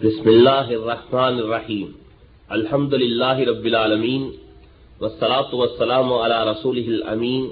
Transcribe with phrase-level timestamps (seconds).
[0.00, 1.88] بسم الله الرحمن الرحيم
[2.50, 4.22] الحمد لله رب العالمين
[5.00, 7.42] والصلاة والسلام على رسوله الأمين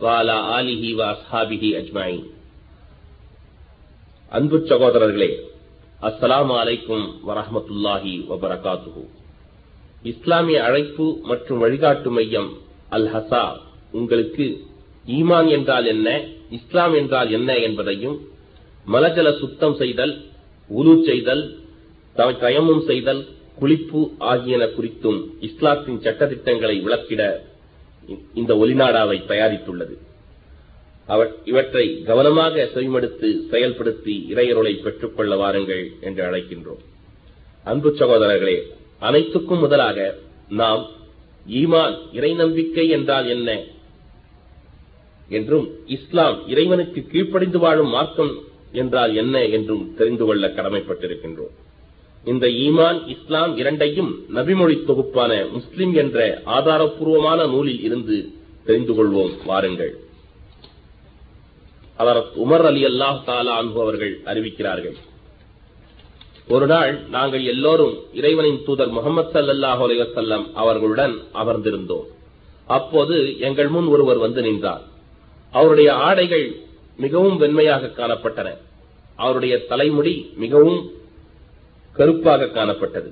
[0.00, 2.22] وعلى آله وأصحابه أجمعين
[4.32, 5.30] அன்பு சகோதரர்களே
[6.00, 9.02] அஸ்ஸலாமு அலைக்கும் வரஹமத்துல்லாஹி வபரகாத்துஹு
[10.04, 12.50] இஸ்லாமிய அழைப்பு மற்றும் வழிகாட்டு மையம்
[12.92, 13.44] அல் ஹசா
[13.92, 14.46] உங்களுக்கு
[15.12, 16.08] ஈமான் என்றால் என்ன
[16.58, 18.16] இஸ்லாம் என்றால் என்ன என்பதையும்
[18.86, 20.14] மலஜல சுத்தம் செய்தல்
[20.70, 21.44] உலு செய்தல்
[22.17, 23.23] தயமும் செய்தல்
[23.61, 27.21] குளிப்பு ஆகியன குறித்தும் இஸ்லாத்தின் சட்டத்திட்டங்களை விளக்கிட
[28.33, 29.95] இந்த ஒலிநாடாவை தயாரித்துள்ளது.
[31.43, 36.81] இவற்றை கவனமாக செவிமடுத்து செயல்படுத்தி இறையருளை பெற்றுக்கொள்ள வாருங்கள் என்று அழைக்கின்றோம்.
[37.63, 38.57] அன்பு சகோதரர்களே
[38.99, 40.15] அனைத்துக்கும் முதலாக
[40.61, 40.83] நாம்
[41.49, 43.49] ஈமான் இறை நம்பிக்கை என்றால் என்ன?
[45.29, 48.33] என்றும் இஸ்லாம் இறைவனுக்கு கீழ்ப்படிந்து வாழும் மார்க்கம்
[48.71, 49.45] என்றால் என்ன?
[49.45, 51.55] என்றும் தெரிந்து கொள்ள கடமைப்பட்டிருக்கின்றோம்.
[52.25, 58.31] இந்த ஈமான் இஸ்லாம் இரண்டையும் நபிமொழி தொகுப்பான முஸ்லிம் என்ற ஆதாரப்பூர்வமான நூலில் இருந்து
[58.65, 59.31] தெரிந்து கொள்வோம்.
[59.45, 59.99] வாருங்கள்.
[61.97, 64.95] அவர் உமர் அலி அல்லாஹ் தாலா அன்பு அவர்கள் அறிவிக்கிறார்கள்.
[66.49, 72.05] ஒரு நாள் நாங்கள் எல்லோரும் இறைவனின் தூதர் முகமது சல்லாஹ் அலைவசல்லம் அவர்களுடன் அமர்ந்திருந்தோம்.
[72.65, 74.81] அப்போது எங்கள் முன் ஒருவர் வந்து நின்றார்.
[75.51, 76.55] அவருடைய ஆடைகள்
[76.97, 78.57] மிகவும் வெண்மையாக காணப்பட்டன.
[79.15, 80.91] அவருடைய தலைமுடி மிகவும்
[81.97, 83.09] கருப்பாக காணப்பட்டது.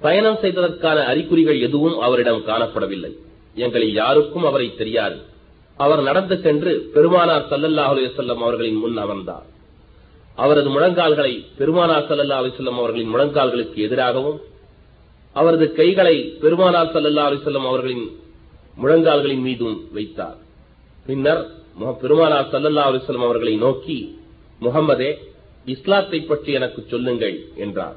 [0.00, 3.12] பயணம் செய்ததற்கான அறிகுறிகள் எதுவும் அவரிடம் காணப்படவில்லை.
[3.54, 5.18] எங்களில் யாருக்கும் அவரை தெரியாது.
[5.76, 9.46] அவர் நடந்து சென்று பெருமானார் சல்லல்லா அலுவலம் அவர்களின் முன் அமர்ந்தார்.
[10.34, 14.40] அவரது முழங்கால்களை பெருமானார் சல்லல்லா அலுவலம் அவர்களின் முழங்கால்களுக்கு எதிராகவும்
[15.32, 18.04] அவரது கைகளை பெருமானார் சல்லல்லா அலுவலம் அவர்களின்
[18.82, 20.36] முழங்கால்களின் மீதும் வைத்தார்.
[21.06, 21.42] பின்னர்
[22.00, 23.98] பெருமானார் சல்லல்லா அலுவலம் அவர்களை நோக்கி
[24.60, 25.10] முகம்மதே
[25.66, 27.96] இஸ்லாத்தை பற்றி எனக்கு சொல்லுங்கள் என்றார்.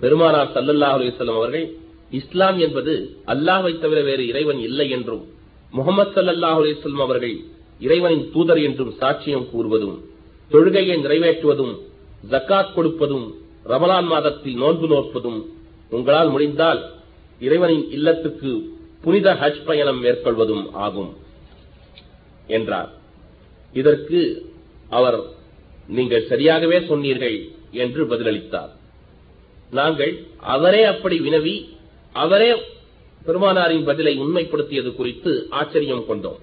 [0.00, 1.66] பெருமானார் சல்லல்லா அலுவலம் அவர்கள்
[2.10, 2.94] இஸ்லாம் என்பது
[3.26, 5.24] அல்லாஹை தவிர வேறு இறைவன் இல்லை என்றும்
[5.72, 7.36] முகமது சல்லாஹ் அலுவலம் அவர்கள்
[7.80, 9.96] இறைவனின் தூதர் என்றும் சாட்சியம் கூறுவதும்
[10.50, 11.74] தொழுகையை நிறைவேற்றுவதும்
[12.30, 13.26] ஜக்காத் கொடுப்பதும்
[13.64, 15.40] ரமலான் மாதத்தில் நோன்பு நோற்பதும்
[15.90, 16.80] உங்களால் முடிந்தால்
[17.40, 18.50] இறைவனின் இல்லத்துக்கு
[19.02, 21.10] புனித ஹஜ் பயணம் மேற்கொள்வதும் ஆகும்
[22.46, 22.90] என்றார்.
[23.74, 24.20] இதற்கு
[24.90, 25.18] அவர்
[25.88, 27.36] நீங்கள் சரியாகவே சொன்னீர்கள்
[27.84, 28.72] என்று பதிலளித்தார்.
[29.70, 30.12] நாங்கள்
[30.54, 31.54] அவரே அப்படி வினவி
[32.14, 32.50] அவரே
[33.26, 36.40] பெருமானாரின் பதிலை உண்மைப்படுத்தியது குறித்து ஆச்சரியம் கொண்டோம்.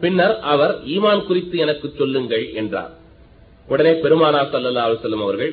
[0.00, 2.92] பின்னர் அவர் ஈமான் குறித்து எனக்கு சொல்லுங்கள் என்றார்.
[3.68, 5.52] உடனே பெருமானார் சல்லா அலுவலம் அவர்கள்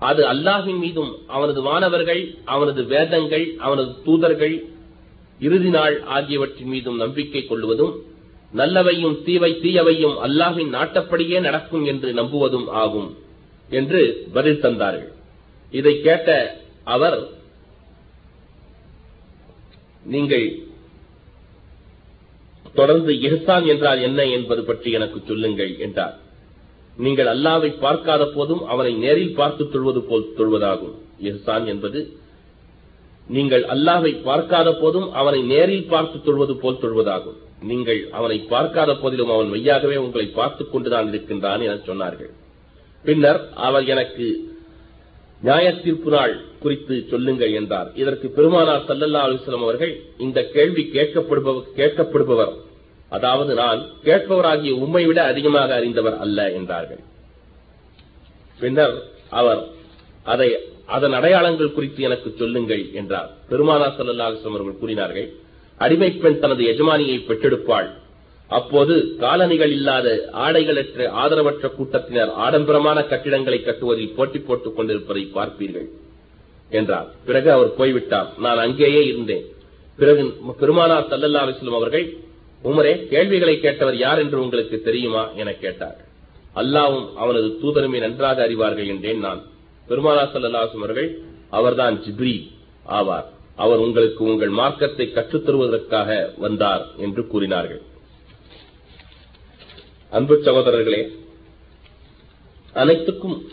[0.00, 4.54] அது அல்லாஹின் மீதும் அவனது மாணவர்கள் அவனது வேதங்கள் அவனது தூதர்கள்
[5.40, 7.92] இறுதி நாள் ஆகியவற்றின் மீதும் நம்பிக்கை கொள்வதும்
[8.60, 13.10] நல்லவையும் தீவை தீயவையும் அல்லாஹின் நாட்டப்படியே நடக்கும் என்று நம்புவதும் ஆகும்
[13.78, 14.00] என்று
[14.34, 15.12] பதில் தந்தார்கள்.
[15.72, 16.28] இதை கேட்ட
[16.94, 17.20] அவர்
[20.12, 20.46] நீங்கள்
[22.78, 26.14] தொடர்ந்து இஹ்சான் என்றால் என்ன என்பது பற்றி எனக்கு சொல்லுங்கள் என்றார்.
[27.04, 30.96] நீங்கள் அல்லாவை பார்க்காத போதும் அவனை நேரில் பார்த்து தொழுவது போல் தொழுவதாகும்.
[31.28, 32.00] இஹ்சான் என்பது
[33.36, 37.38] நீங்கள் அல்லாவை பார்க்காத போதும் அவனை நேரில் பார்த்து தொழுவது போல் தொழுவதாகும்.
[37.62, 42.30] நீங்கள் அவனை பார்க்காத போதிலும் அவன் மெய்யாகவே உங்களை பார்த்துக் கொண்டுதான் இருக்கின்றான் என சொன்னார்கள்.
[43.04, 44.50] பின்னர் அவர் எனக்கு
[45.40, 47.92] நியாய தீர்ப்பு நாள் குறித்து சொல்லுங்கள் என்றார்.
[47.94, 52.52] இதற்கு பெருமானார் சல்லல்லா அலுவலம் அவர்கள் இந்த கேள்வி கேட்கப்படுபவர் கேட்கப்படுபவர்.
[53.08, 57.00] அதாவது நான் கேட்பவராகிய உண்மை விட அதிகமாக அறிந்தவர் அல்ல என்றார்கள்.
[58.60, 59.68] பின்னர் அவர்
[60.22, 60.56] அதை
[60.86, 63.30] அதன் அடையாளங்கள் குறித்து எனக்கு சொல்லுங்கள் என்றார்.
[63.48, 65.40] பெருமானார் சல்லல்லா அலுவலம் அவர்கள் கூறினார்கள்
[65.84, 67.88] அடிமை பெண் தனது எஜமானியை பெற்றெடுப்பாள்.
[68.58, 75.88] அப்போது காலணிகள் இல்லாத ஆடைகளற்ற ஆதரவற்ற கூட்டத்தினர் ஆடம்பரமான கட்டிடங்களை கட்டுவதில் போட்டி போட்டுக் கொண்டிருப்பதை பார்ப்பீர்கள்
[76.70, 77.08] என்றார்.
[77.26, 78.28] பிறகு அவர் போய்விட்டார்.
[78.38, 79.44] நான் அங்கேயே இருந்தேன்.
[79.96, 80.22] பிறகு
[80.60, 82.06] பெருமானார் சல்லல்லா அலிஸ்லம் அவர்கள்
[82.64, 85.22] உமரே கேள்விகளை கேட்டவர் யார் என்று உங்களுக்கு தெரியுமா?
[85.36, 85.98] என கேட்டார்.
[86.56, 89.42] அல்லாவும் அவனது தூதருமே நன்றாக அறிவார்கள் என்றேன் நான்.
[89.88, 91.08] பெருமானா சல்லல்லா அவர்கள்
[91.50, 92.36] அவர்தான் ஜிப்ரி
[92.88, 93.28] ஆவார்.
[93.56, 97.82] அவர் உங்களுக்கு உங்கள் மார்க்கத்தை கற்றுத் தருவதற்காக வந்தார் என்று கூறினார்கள்.
[100.10, 101.12] அன்பு சகோதரர்களே
[102.72, 103.46] அனைத்துக்கும்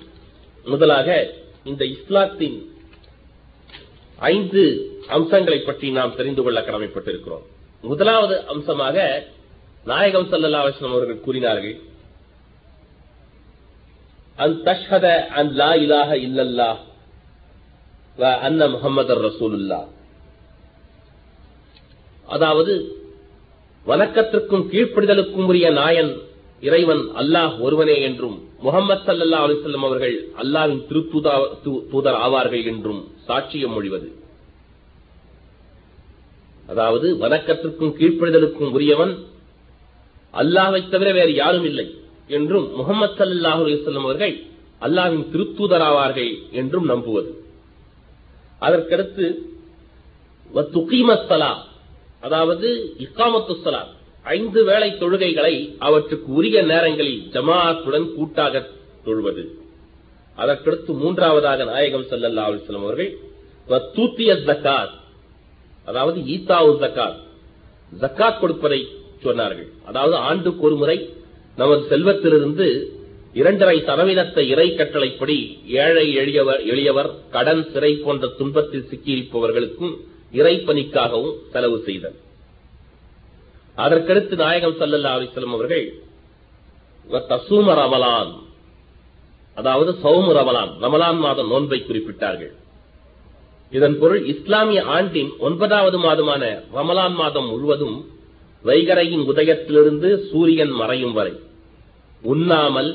[0.63, 2.71] முதலாக இந்த இஸ்லாத்தின்
[4.19, 4.61] ஐந்து
[5.07, 7.45] அம்சங்களை பற்றி நாம் தெரிந்து கொள்ள கடமைப்பட்டிருக்கிறோம்.
[7.81, 9.27] முதலாவது அம்சமாக
[9.85, 11.77] நாயகம் சல்லா அலிஸ்லாம் அவர்கள் கூறினார்கள்
[14.35, 16.77] அன் தஷ்ஹத அன் லா இலாக இல்லல்லா
[18.19, 19.79] வ அன்ன முகமது ரசூலுல்லா
[22.27, 22.73] அதாவது
[23.85, 26.11] வணக்கத்திற்கும் கீழ்ப்படிதலுக்கும் உரிய நாயன்
[26.63, 34.09] இறைவன் அல்லாஹ் ஒருவனே என்றும் முகமது சல்லா அலிசல்லம் அவர்கள் அல்லாவின் திருத்தூதர் ஆவார்கள் என்றும் சாட்சியம் மொழிவது
[36.69, 39.13] அதாவது வணக்கத்திற்கும் கீழ்ப்படிதலுக்கும் உரியவன்
[40.33, 41.87] அல்லாவை தவிர வேறு யாரும் இல்லை
[42.29, 44.35] என்றும் முகமது சல்லாஹூ அலிசல்லம் அவர்கள்
[44.81, 47.31] அல்லாவின் திருத்தூதராவார்கள் என்றும் நம்புவது.
[48.65, 49.25] அதற்கடுத்து
[50.75, 51.53] துகீமத்தலா
[52.27, 52.67] அதாவது
[53.05, 53.81] இக்காமத்து சலா
[54.25, 55.55] ஐந்து வேளை தொழுகைகளை
[55.87, 58.63] அவற்றுக்கு உரிய நேரங்களில் ஜமாஅத்துடன் கூட்டாக
[59.05, 59.43] தொழுவது.
[60.37, 63.11] அதற்கடுத்து மூன்றாவதாக நாயகம் ஸல்லல்லாஹு அலைஹி அவர்கள்
[63.95, 64.93] தூத்திய ஜக்காத்
[65.87, 67.19] அதாவது ஈத்தாவு ஜக்காத்
[67.91, 68.81] ஜக்காத் கொடுப்பதை
[69.25, 69.69] சொன்னார்கள்.
[69.89, 70.97] அதாவது ஆண்டுக்கு ஒரு முறை
[71.61, 72.67] நமது செல்வத்திலிருந்து
[73.35, 75.37] இரண்டரை சதவீதத்தை இறை கட்டளைப்படி
[75.83, 79.93] ஏழை எளியவர் எளியவர் கடன் சிறை போன்ற துன்பத்தில் சிக்கியிருப்பவர்களுக்கும்
[80.33, 82.17] இறைப்பணிக்காகவும் செலவு செய்தல்
[83.77, 85.85] அதற்கடுத்து நாயகம் சல்லல்லா அலிஸ்லம் அவர்கள்
[87.29, 88.31] தசூம ரமலான்.
[89.57, 92.51] அதாவது சௌமு ரமலான் ரமலான் மாதம் நோன்பை குறிப்பிட்டார்கள்.
[93.71, 96.43] இதன் பொருள் இஸ்லாமிய ஆண்டின் ஒன்பதாவது மாதமான
[96.77, 97.97] ரமலான் மாதம் முழுவதும்
[98.65, 101.33] வைகரையின் உதயத்திலிருந்து சூரியன் மறையும் வரை
[102.23, 102.91] உண்ணாமல்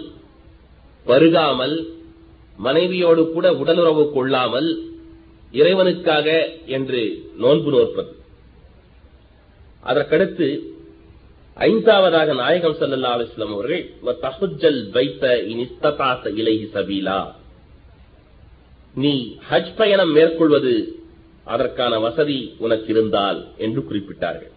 [1.06, 1.87] பருகாமல்
[2.56, 4.93] மனைவியோடு கூட உடலுறவு கொள்ளாமல்
[5.53, 8.17] இறைவனுக்காக என்று நோன்பு நோற்பது.
[9.85, 10.61] அதற்கடுத்து
[11.56, 15.47] ஐந்தாவதாக நாயகம் சல்லா அலுவலம் அவர்கள் "வ தஹுஜ்ஜல் பைத்த
[16.75, 17.33] சபீலா.
[18.95, 20.97] நீ ஹஜ் பயணம் மேற்கொள்வது
[21.45, 24.53] அதற்கான வசதி உனக்கு இருந்தால் என்று குறிப்பிட்டார்கள்.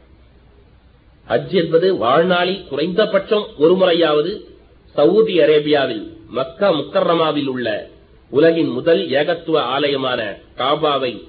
[1.27, 4.47] ஹஜ் என்பது வாழ்நாளில் குறைந்தபட்சம் ஒரு முறையாவது
[4.95, 7.89] சவுதி அரேபியாவில் மக்கா முக்கர்ரமாவில் உள்ள
[8.29, 11.23] உலகின் முதல் ஏகத்துவ ஆலயமான காபாவை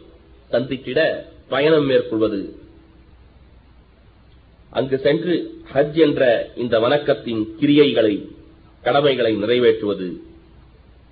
[0.50, 1.14] சந்தித்திட
[1.48, 2.54] பயணம் மேற்கொள்வது.
[4.70, 8.28] அங்கு சென்று ஹஜ் என்ற இந்த வணக்கத்தின் கிரியைகளை
[8.82, 10.12] கடமைகளை நிறைவேற்றுவது.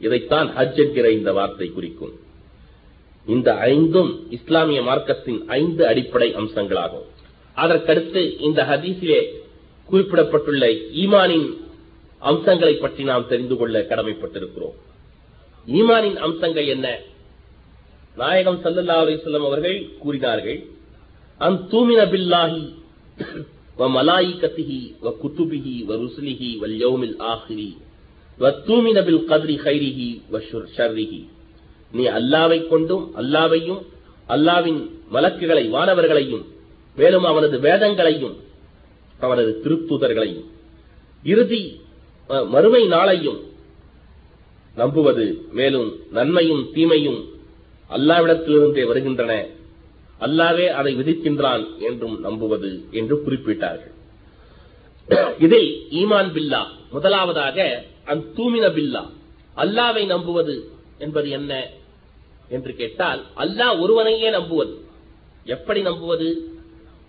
[0.00, 2.12] இதைத்தான் ஹஜ் என்கிற இந்த வார்த்தை குறிக்கும்.
[3.26, 7.06] இந்த ஐந்தும் இஸ்லாமிய மார்க்கத்தின் ஐந்து அடிப்படை அம்சங்களாகும்.
[7.56, 9.32] அதற்கடுத்து இந்த ஹதீஸிலே
[9.90, 10.66] குறிப்பிடப்பட்டுள்ள
[11.02, 11.64] ஈமானின்
[12.22, 14.76] அம்சங்களை பற்றி நாம் தெரிந்து கொள்ள கடமைப்பட்டிருக்கிறோம்.
[15.68, 16.86] ஈமானின் அம்சங்கள் என்ன?
[18.16, 20.60] நாயகம் சல்லல்லா அலிஸ்லம் அவர்கள் கூறினார்கள்
[21.40, 22.62] அம் தூமின பில்லாஹி
[23.78, 27.70] வ மலாயி கத்திஹி வ குத்துபிஹி வ ருசுலிஹி வல் யோமில் ஆஹிரி
[28.38, 30.36] வ தூமின பில் கத்ரி ஹைரிஹி வ
[30.76, 31.20] ஷர்ரிஹி.
[31.92, 33.82] நீ அல்லாவை கொண்டும் அல்லாவையும்
[34.28, 34.80] அல்லாவின்
[35.10, 36.44] வழக்குகளை வானவர்களையும்
[36.96, 38.36] மேலும் அவனது வேதங்களையும்
[39.20, 40.46] அவனது திருத்துதர்களையும்
[41.24, 41.62] இறுதி
[42.26, 43.40] மறுமை நாளையும்
[44.74, 47.20] நம்புவது மேலும் நன்மையும் தீமையும்
[47.90, 49.46] அல்லாவிடத்திலிருந்தே வருகின்றன.
[50.20, 53.94] அல்லாவே அதை விதிக்கின்றான் என்றும் நம்புவது என்று குறிப்பிட்டார்கள்.
[55.38, 56.66] இதில் ஈமான் பில்லா.
[56.90, 59.02] முதலாவதாக அந் தூமின பில்லா.
[59.56, 61.66] அல்லாவை நம்புவது என்பது என்ன
[62.48, 64.74] என்று கேட்டால் அல்லாஹ் ஒருவனையே நம்புவது.
[65.44, 66.28] எப்படி நம்புவது?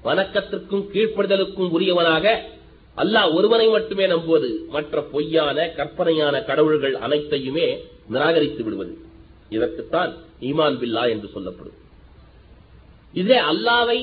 [0.03, 2.25] வணக்கத்திற்கும் கீழ்ப்படுதலுக்கும் உரியவனாக
[3.01, 7.67] அல்லாஹ் ஒருவனை மட்டுமே நம்புவது மற்ற பொய்யான கற்பனையான கடவுள்கள் அனைத்தையுமே
[8.13, 8.93] நிராகரித்து விடுவது.
[9.55, 10.11] இதற்குத்தான்
[10.49, 11.77] ஈமான் பில்லா என்று சொல்லப்படும்.
[13.21, 13.99] இதே அல்லாவை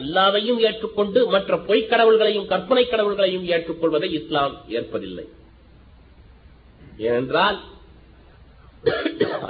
[0.00, 5.26] அல்லாவையும் ஏற்றுக்கொண்டு மற்ற பொய்க் கடவுள்களையும் கற்பனை கடவுள்களையும் ஏற்றுக்கொள்வதை இஸ்லாம் ஏற்பதில்லை.
[7.06, 7.58] ஏனென்றால்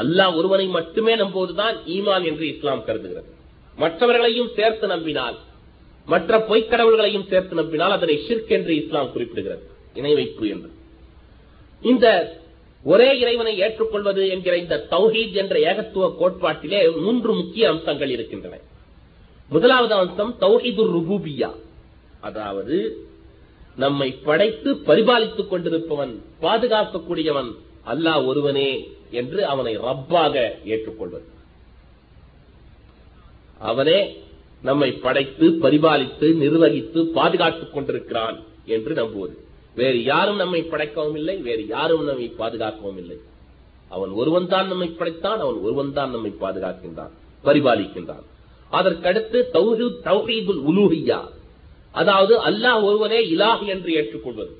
[0.02, 3.30] அல்லாஹ் ஒருவனை மட்டுமே நம்புவதுதான் ஈமான் என்று இஸ்லாம் கருதுகிறது.
[3.82, 5.36] மற்றவர்களையும் சேர்த்து நம்பினால்
[6.06, 9.64] மற்ற பொய்க்கடவுள்களையும் சேர்த்து நம்பினால் அதனை ஷிர்க் என்று இஸ்லாம் குறிப்பிடுகிறது.
[9.94, 10.70] இணை வைப்பு என்று.
[11.82, 12.06] இந்த
[12.84, 18.58] ஒரே இறைவனை ஏற்றுக்கொள்வது என்கிற இந்த தௌஹீத் என்ற ஏகத்துவ கோட்பாட்டிலே மூன்று முக்கிய அம்சங்கள் இருக்கின்றன.
[19.48, 21.50] முதலாவது அம்சம் தௌஹீது ருபூபியா.
[22.20, 22.76] அதாவது
[23.76, 27.50] நம்மை படைத்து பரிபாலித்துக் கொண்டிருப்பவன் பாதுகாக்கக்கூடியவன்
[27.86, 28.70] அல்லாஹ் ஒருவனே
[29.10, 30.34] என்று அவனை ரப்பாக
[30.64, 31.26] ஏற்றுக்கொள்வது.
[33.58, 33.98] அவனே
[34.62, 39.38] நம்மை படைத்து பரிபாலித்து நிர்வகித்து பாதுகாத்துக் கொண்டிருக்கிறான் என்று நம்புவது.
[39.74, 43.18] வேறு யாரும் நம்மை படைக்கவும் இல்லை வேறு யாரும் நம்மை பாதுகாக்கவும் இல்லை.
[43.88, 47.10] அவன் ஒருவன் தான் நம்மை படைத்தான் அவன் ஒருவன் தான் நம்மை பாதுகாக்கின்றான்
[47.44, 48.24] பரிபாலிக்கின்றான்.
[48.72, 51.20] அதற்கடுத்து தௌஹீத் தௌஹீதுல் உலூஹியா.
[51.92, 54.56] அதாவது அல்லாஹ் ஒருவனே இலாஹ் என்று ஏற்றுக்கொள்வது.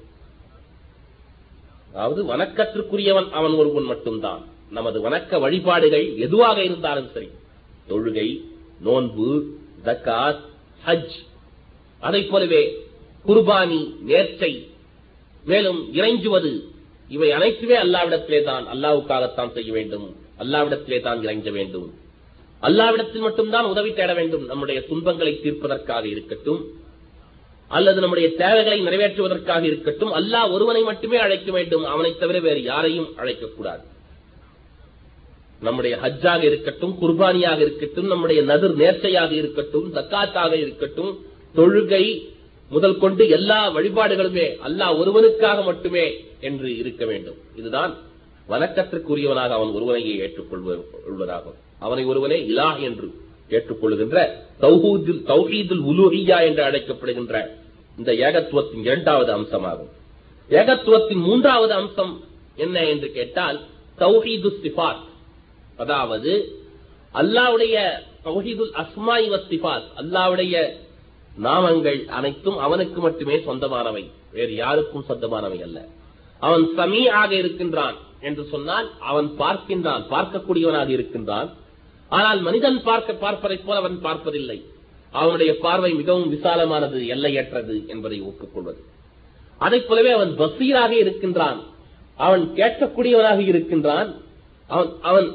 [1.92, 4.44] அதாவது வணக்கத்திற்குரியவன் அவன் ஒருவன் மட்டும்தான்.
[4.70, 7.28] நமது வணக்க வழிபாடுகள் எதுவாக இருந்தாலும் சரி.
[7.88, 8.40] தொழுகை
[8.80, 9.55] நோன்பு
[9.86, 10.40] ஜக்காத்
[10.86, 11.14] ஹஜ்
[12.00, 12.84] அதைப் போலவே
[13.26, 14.66] குர்பானி நேர்ச்சை
[15.44, 16.62] மேலும் இறைஞ்சுவது
[17.08, 20.16] இவை அனைத்துமே அல்லாவிடத்திலே தான் அல்லாவுக்காகத்தான் செய்ய வேண்டும்.
[20.38, 21.94] அல்லாவிடத்திலே தான் இறைஞ்ச வேண்டும்.
[22.62, 24.46] அல்லாவிடத்தில் மட்டும்தான் உதவி தேட வேண்டும்.
[24.46, 26.70] நம்முடைய துன்பங்களை தீர்ப்பதற்காக இருக்கட்டும்.
[27.68, 30.12] அல்லது நம்முடைய தேவைகளை நிறைவேற்றுவதற்காக இருக்கட்டும்.
[30.12, 31.84] அல்லாஹ் ஒருவனை மட்டுமே அழைக்க வேண்டும்.
[31.84, 33.82] அவனை தவிர வேறு யாரையும் அழைக்கக்கூடாது.
[35.60, 41.12] நம்முடைய ஹஜ்ஜாக இருக்கட்டும் குர்பானியாக இருக்கட்டும் நம்முடைய நதிர் நேர்ச்சையாக இருக்கட்டும் தக்காத்தாக இருக்கட்டும்
[41.54, 42.04] தொழுகை
[42.70, 46.04] முதல் கொண்டு எல்லா வழிபாடுகளுமே அல்லாஹ் ஒருவனுக்காக மட்டுமே
[46.40, 47.36] என்று இருக்க வேண்டும்.
[47.56, 47.96] இதுதான்
[48.48, 53.08] வணக்கத்திற்குரியவனாக அவன் ஒருவனையே ஏற்றுக்கொள்வதாகும் அவனை ஒருவனே இலா என்று
[53.50, 54.18] ஏற்றுக்கொள்கின்ற
[54.60, 57.34] தௌஹூதுல் தௌஹீதுல் உலூஹியா என்று அழைக்கப்படுகின்ற
[57.98, 59.92] இந்த ஏகத்துவத்தின் இரண்டாவது அம்சமாகும்.
[60.50, 62.22] ஏகத்துவத்தின் மூன்றாவது அம்சம்
[62.56, 63.60] என்ன என்று கேட்டால்
[63.98, 65.02] தௌஹீது சிஃபாத்.
[65.76, 66.32] அதாவது
[67.14, 67.76] அல்லாவுடைய
[68.24, 70.70] தௌஹீதுல் அஸ்மாய் வஸ்திபாத் அல்லாவுடைய
[71.42, 74.10] நாமங்கள் அனைத்தும் அவனுக்கு மட்டுமே சொந்தமானவை.
[74.32, 75.84] வேறு யாருக்கும் சொந்தமானவை அல்ல.
[76.38, 81.50] அவன் சமீ ஆக இருக்கின்றான் என்று சொன்னால் அவன் பார்க்கின்றான் பார்க்கக்கூடியவனாக இருக்கின்றான்.
[82.08, 84.64] ஆனால் மனிதன் பார்க்க பார்ப்பதைப் போல அவன் பார்ப்பதில்லை.
[85.12, 88.82] அவனுடைய பார்வை மிகவும் விசாலமானது எல்லையற்றது என்பதை ஒப்புக்கொள்வது.
[89.58, 91.60] அதைப் போலவே அவன் பசீராக இருக்கின்றான்.
[92.16, 94.14] அவன் கேட்கக்கூடியவனாக இருக்கின்றான்.
[94.66, 95.28] அவன் அவன்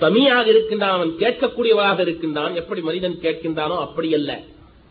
[0.00, 2.54] சமியாக இருக்கின்றான் அவன் கேட்கக்கூடியவனாக இருக்கின்றான்.
[2.54, 4.40] எப்படி மனிதன் கேட்கின்றானோ அப்படி அல்ல.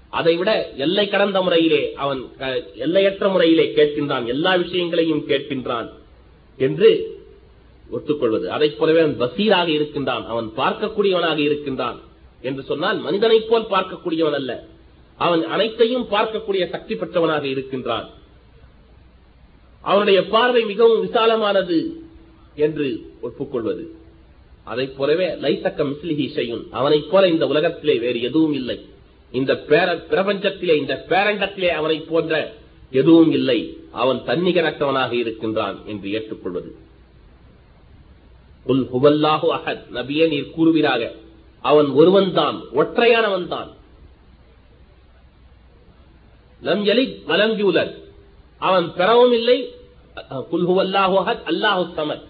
[0.09, 2.21] அதைவிட எல்லை கடந்த முறையிலே அவன்
[2.75, 4.25] எல்லையற்ற முறையிலே கேட்கின்றான்.
[4.25, 5.89] எல்லா விஷயங்களையும் கேட்கின்றான்
[6.57, 6.89] என்று
[7.91, 8.45] ஒத்துக்கொள்வது.
[8.47, 10.25] அதைப் போலவே அவன் பசீராக இருக்கின்றான்.
[10.27, 11.97] அவன் பார்க்கக்கூடியவனாக இருக்கின்றான்
[12.41, 14.51] என்று சொன்னால் மனிதனைப் போல் பார்க்கக்கூடியவன் அல்ல.
[15.17, 18.07] அவன் அனைத்தையும் பார்க்கக்கூடிய சக்தி பெற்றவனாக இருக்கின்றான்.
[19.81, 21.77] அவனுடைய பார்வை மிகவும் விசாலமானது
[22.55, 22.87] என்று
[23.21, 23.83] ஒப்புக்கொள்வது.
[24.63, 28.85] அதைப் போலவே லைசக்க மிஸ்லிஹி செய்யும் அவனைப் போல இந்த உலகத்திலே வேறு எதுவும் இல்லை.
[29.31, 32.53] இந்த பிரபஞ்சத்திலே இந்த பேரண்டத்திலே அவனை போன்ற
[32.91, 33.77] எதுவும் இல்லை.
[33.91, 36.75] அவன் தன்னிகரற்றவனாக இருக்கின்றான் என்று ஏற்றுக்கொள்வது.
[38.67, 39.81] உல் ஹுவல்லாஹு அஹத்.
[39.93, 41.11] நபியே நீர் கூறுவீராக.
[41.61, 43.71] அவன் ஒருவன் தான் ஒற்றையானவன் தான்
[46.63, 47.91] லம் எலி வலம்
[48.59, 49.75] அவன் பெறவும் இல்லை.
[50.51, 52.21] குல்ஹுவல்லாஹு அஹத் அல்லாஹு சமத்.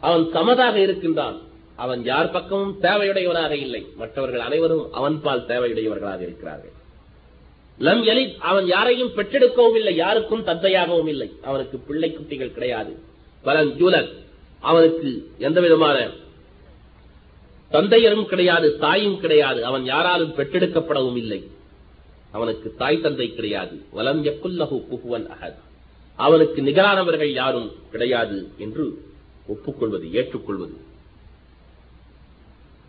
[0.00, 1.50] அவன் சமதாக இருக்கின்றான்.
[1.84, 3.86] அவன் யார் பக்கமும் தேவையுடையவனாக இல்லை.
[3.96, 6.72] மற்றவர்கள் அனைவரும் அவன் பால் தேவையுடையவர்களாக இருக்கிறார்கள்.
[7.80, 11.32] லம் எலி அவன் யாரையும் பெற்றெடுக்கவும் இல்லை யாருக்கும் தந்தையாகவும் இல்லை.
[11.42, 12.98] அவனுக்கு பிள்ளை குட்டிகள் கிடையாது.
[13.42, 14.12] பலன் ஜூலத்
[14.60, 16.10] அவனுக்கு எந்த விதமான
[17.70, 19.64] தந்தையரும் கிடையாது தாயும் கிடையாது.
[19.64, 21.48] அவன் யாராலும் பெற்றெடுக்கப்படவும் இல்லை.
[22.30, 23.82] அவனுக்கு தாய் தந்தை கிடையாது.
[23.90, 25.58] வலம் எக்குல்லகு புகுவன் அகத்
[26.16, 29.02] அவனுக்கு நிகரானவர்கள் யாரும் கிடையாது என்று
[29.46, 30.90] ஒப்புக்கொள்வது ஏற்றுக்கொள்வது.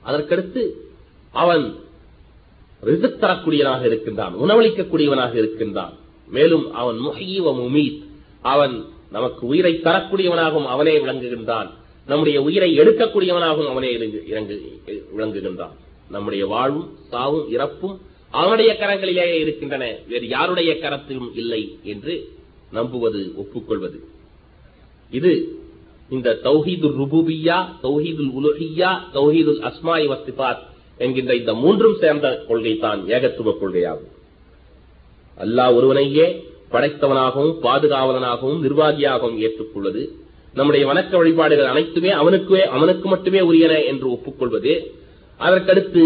[0.06, 0.70] அதற்கடுத்து
[1.32, 1.76] அவன்
[2.84, 5.94] ரிசுக் தரக்கூடியவனாக இருக்கின்றான் உணவளிக்கக்கூடியவனாக இருக்கின்றான்.
[6.28, 8.04] மேலும் அவன் முஹீவ முமீத்.
[8.42, 11.70] அவன் நமக்கு உயிரை தரக்கூடியவனாகவும் அவனே விளங்குகின்றான்.
[12.08, 15.76] நம்முடைய உயிரை எடுக்கக்கூடியவனாகவும் அவனே விளங்குகின்றான்.
[16.12, 19.96] நம்முடைய வாழ்வும் சாவும் இறப்பும் அவனுடைய கரங்களிலேயே இருக்கின்றன.
[20.08, 22.30] வேறு யாருடைய கரத்திலும் இல்லை என்று
[22.72, 24.04] நம்புவது ஒப்புக்கொள்வது.
[25.12, 25.60] இது
[26.10, 30.64] இந்த தௌஹீதுல் ருபூபியா தௌஹீதுல் உலுஹியா தௌஹீதுல் அஸ்மாய் வஸ்திபாத்
[31.00, 34.12] என்கின்ற இந்த மூன்றும் சேர்ந்த கொள்கை தான் ஏகத்துவ கொள்கையாகும்.
[35.38, 36.26] அல்லாஹ் ஒருவனையே
[36.74, 40.04] படைத்தவனாகவும் பாதுகாவலனாகவும் நிர்வாகியாகவும் ஏற்றுக்கொள்வது
[40.54, 44.74] நம்முடைய வணக்க வழிபாடுகள் அனைத்துமே அவனுக்கு அவனுக்கு மட்டுமே உரியன என்று ஒப்புக்கொள்வது
[45.40, 46.04] அதற்கடுத்து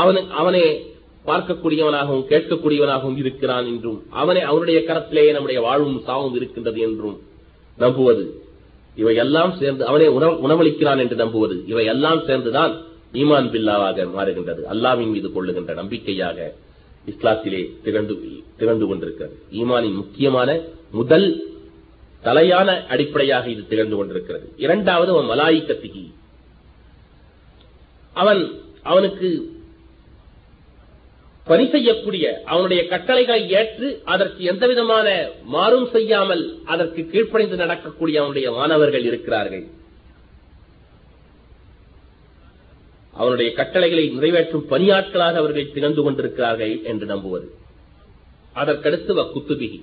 [0.00, 0.66] அவனு அவனே
[1.28, 7.16] பார்க்கக்கூடியவனாகவும் கேட்கக்கூடியவனாகவும் இருக்கிறான் என்றும் அவனே அவனுடைய கரத்திலேயே நம்முடைய வாழ்வும் சாவும் இருக்கின்றது என்றும்
[7.78, 8.24] நம்புவது.
[8.94, 11.64] இவை எல்லாம் சேர்ந்து அவனே உணவளிக்கிறான் என்று நம்புவது.
[11.66, 12.72] இவை எல்லாம் சேர்ந்துதான்
[13.12, 14.62] ஈமான் பில்லாவாக மாறுகின்றது.
[14.70, 16.52] அல்லாவின் மீது கொள்ளுகின்ற நம்பிக்கையாக
[17.06, 18.18] இஸ்லாத்திலே திகழ்ந்து
[18.56, 19.38] திகழ்ந்து கொண்டிருக்கிறது.
[19.52, 21.44] ஈமானின் முக்கியமான முதல்
[22.24, 24.52] தலையான அடிப்படையாக இது திகழ்ந்து கொண்டிருக்கிறது.
[24.56, 26.12] இரண்டாவது அவன் மலாய்க்கத்திகி.
[28.12, 28.50] அவன்
[28.82, 29.28] அவனுக்கு
[31.46, 35.06] பணி செய்யக்கூடிய அவனுடைய கட்டளைகளை ஏற்று அதற்கு எந்த விதமான
[35.54, 36.42] மாறும் செய்யாமல்
[36.72, 39.64] அதற்கு கீழ்ப்பணிந்து நடக்கக்கூடிய அவனுடைய மாணவர்கள் இருக்கிறார்கள்.
[43.14, 47.48] அவனுடைய கட்டளைகளை நிறைவேற்றும் பணியாட்களாக அவர்கள் திகழ்ந்து கொண்டிருக்கிறார்கள் என்று நம்புவது.
[48.60, 49.80] அதற்கடுத்து குத்துபிகி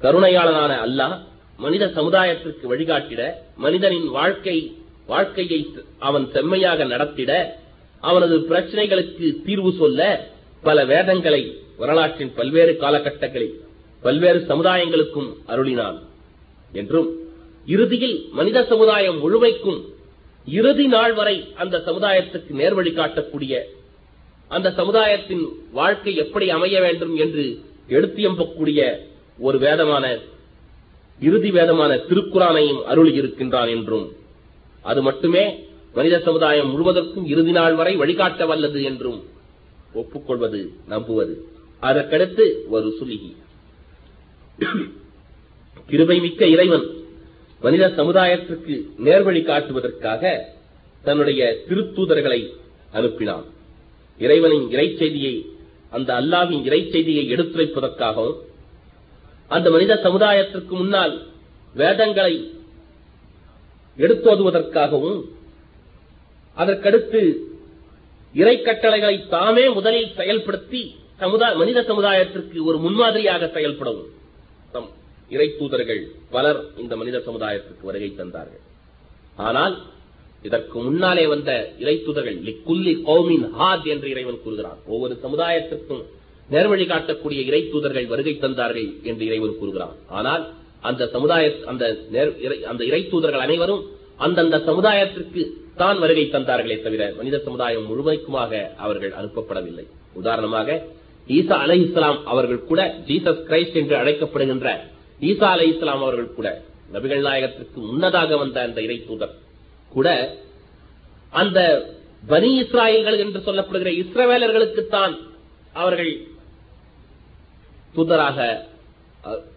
[0.00, 1.14] கருணையாளனான அல்லாஹ்
[1.64, 3.22] மனித சமுதாயத்திற்கு வழிகாட்டிட
[3.64, 4.56] மனிதனின் வாழ்க்கை
[5.12, 5.60] வாழ்க்கையை
[6.08, 7.32] அவன் செம்மையாக நடத்திட
[8.02, 10.00] அவனது பிரச்சனைகளுக்கு தீர்வு சொல்ல
[10.62, 11.42] பல வேதங்களை
[11.76, 13.56] வரலாற்றின் பல்வேறு காலகட்டங்களில்
[14.02, 15.98] பல்வேறு சமுதாயங்களுக்கும் அருளினான்
[16.72, 17.08] என்றும்
[17.66, 19.80] இறுதியில் மனித சமுதாயம் முழுமைக்கும்
[20.48, 23.54] இறுதி நாள் வரை அந்த சமுதாயத்துக்கு நேர்வழி காட்டக்கூடிய
[24.50, 27.44] அந்த சமுதாயத்தின் வாழ்க்கை எப்படி அமைய வேண்டும் என்று
[27.88, 28.80] எடுத்தியம்பக்கூடிய
[29.38, 30.04] ஒரு வேதமான
[31.20, 34.12] இறுதி வேதமான திருக்குறானையும் அருள் இருக்கின்றான் என்றும்.
[34.84, 35.44] அது மட்டுமே
[35.96, 39.20] மனித சமுதாயம் முழுவதற்கும் இறுதி நாள் வரை வழிகாட்ட வல்லது என்றும்
[40.00, 41.34] ஒப்புக்கொள்வது நம்புவது.
[41.82, 43.30] அதற்கடுத்து ஒரு சுலிகி.
[45.88, 46.86] கிருபை மிக்க இறைவன்
[47.62, 48.74] மனித சமுதாயத்திற்கு
[49.06, 50.22] நேர்வழி காட்டுவதற்காக
[51.02, 52.40] தன்னுடைய திருத்தூதர்களை
[52.94, 53.46] அனுப்பினான்.
[54.18, 55.34] இறைவனின் இறை செய்தியை
[55.96, 58.38] அந்த அல்லாவின் இறை செய்தியை எடுத்துரைப்பதற்காகவும்
[59.50, 61.14] அந்த மனித சமுதாயத்திற்கு முன்னால்
[61.74, 62.34] வேதங்களை
[63.98, 65.18] எடுத்தோதுவதற்காகவும்
[66.56, 67.36] அதற்கடுத்து
[68.34, 74.06] இறை கட்டளைகளை தாமே முதலில் செயல்படுத்தி சமுதாய மனித சமுதாயத்திற்கு ஒரு முன்மாதிரியாக செயல்படவும்
[74.72, 74.88] தம்
[75.28, 78.60] இறை தூதர்கள் பலர் இந்த மனித சமுதாயத்திற்கு வருகை தந்தார்கள்.
[79.36, 79.82] ஆனால்
[80.42, 84.78] இதற்கு முன்னாலே வந்த இறை தூதர்கள் லிக்குல்லி கௌமின் ஹாத் என்று இறைவன் கூறுகிறான்.
[84.86, 86.04] ஒவ்வொரு சமுதாயத்திற்கும்
[86.50, 89.96] நேர்வழி காட்டக்கூடிய இறை தூதர்கள் வருகை தந்தார்கள் என்று இறைவன் கூறுகிறான்.
[90.08, 95.42] ஆனால் அந்த சமுதாய அந்த நேர்- இறை- அந்த இறை தூதர்கள் அனைவரும் அந்தந்த சமுதாயத்திற்கு
[95.76, 99.84] தான் வருகை தந்தார்களே தவிர மனித சமுதாயம் முழுமைக்குமாக அவர்கள் அனுப்பப்படவில்லை.
[100.14, 100.68] உதாரணமாக
[101.28, 104.68] ஈசா அலை இஸ்லாம் அவர்கள் கூட ஜீசஸ் கிரைஸ்ட் என்று அழைக்கப்படுகின்ற
[105.20, 106.48] ஈசா அலை இஸ்லாம் அவர்கள் கூட
[106.92, 109.34] நபிகள் நாயகத்திற்கு முன்னதாக வந்த அந்த இறை தூதர்
[109.92, 110.08] கூட
[111.32, 111.58] அந்த
[112.28, 115.14] பனி இஸ்ராயல்கள் என்று சொல்லப்படுகிற இஸ்ரவேலர்களுக்குத்தான்
[115.74, 116.12] அவர்கள்
[117.94, 118.38] தூதராக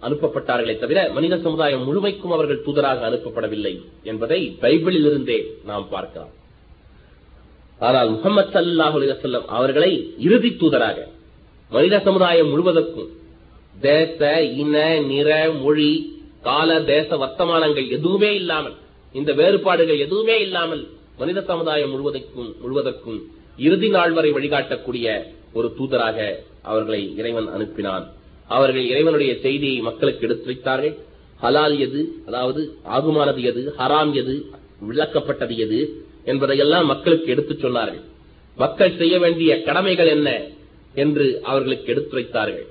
[0.06, 3.74] அனுப்பப்பட்டார்களே தவிர மனித சமுதாயம் முழுமைக்கும் அவர்கள் தூதராக அனுப்பப்படவில்லை
[4.12, 5.38] என்பதை பைபிளில் இருந்தே
[5.70, 6.34] நாம் பார்க்கலாம்.
[7.80, 9.92] ஆனால் முகமது சல்லாஹ் அலிவசல்லம் அவர்களை
[10.28, 10.98] இறுதி தூதராக
[11.72, 13.10] மனித சமுதாயம் முழுவதற்கும்
[13.88, 14.20] தேச
[14.62, 14.76] இன
[15.10, 15.30] நிற
[15.64, 15.92] மொழி
[16.48, 18.76] கால தேச வர்த்தமானங்கள் எதுவுமே இல்லாமல்
[19.20, 20.84] இந்த வேறுபாடுகள் எதுவுமே இல்லாமல்
[21.22, 23.20] மனித சமுதாயம் முழுவதற்கும் முழுவதற்கும்
[23.68, 25.08] இறுதி நாள் வரை வழிகாட்டக்கூடிய
[25.58, 26.18] ஒரு தூதராக
[26.70, 28.06] அவர்களை இறைவன் அனுப்பினான்.
[28.50, 30.96] அவர்கள் இறைவனுடைய செய்தியை மக்களுக்கு எடுத்துரைத்தார்கள்
[31.42, 32.02] ஹலால் எது?
[32.28, 32.62] அதாவது
[32.96, 33.62] ஆகுமானது எது?
[33.78, 34.36] ஹராம் எது?
[34.90, 35.80] விளக்கப்பட்டது எது?
[36.26, 38.04] என்பதையெல்லாம் மக்களுக்கு எடுத்துச் சொன்னார்கள்.
[38.58, 40.30] மக்கள் செய்ய வேண்டிய கடமைகள் என்ன?
[40.94, 42.68] என்று அவர்களுக்கு எடுத்துரைத்தார்கள்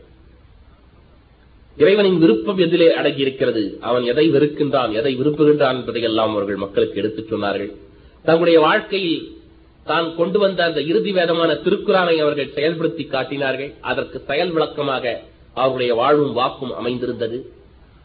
[1.77, 7.71] இறைவனின் விருப்பம் எதிலே அடங்கி இருக்கிறது அவன் எதை வெறுக்கின்றான் எதை விரும்புகின்றான் என்பதையெல்லாம் அவர்கள் மக்களுக்கு எடுத்துச் சொன்னார்கள்.
[8.23, 9.21] தங்களுடைய வாழ்க்கையில்
[9.85, 13.71] தான் கொண்டு வந்த அந்த இறுதி வேதமான திருக்குறானை அவர்கள் செயல்படுத்தி காட்டினார்கள்.
[13.81, 15.05] அதற்கு செயல் விளக்கமாக
[15.61, 17.39] அவர்களுடைய வாழ்வும் வாக்கும் அமைந்திருந்தது.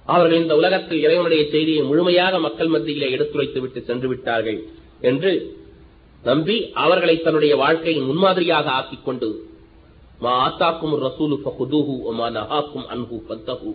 [0.05, 4.59] அவர்கள் இந்த உலகத்தில் இறைவனுடைய செய்தியை முழுமையாக மக்கள் மத்தியிலே எடுத்துரைத்து விட்டு சென்று விட்டார்கள்
[5.09, 5.31] என்று
[6.23, 9.29] நம்பி அவர்களை தன்னுடைய வாழ்க்கையின் முன்மாதிரியாக ஆக்கிக் கொண்டு
[10.23, 11.93] மா ஆத்தாக்கும் ரசூலு ஃபகுதூஹு
[12.35, 13.71] நஹாக்கும் அன்ஹு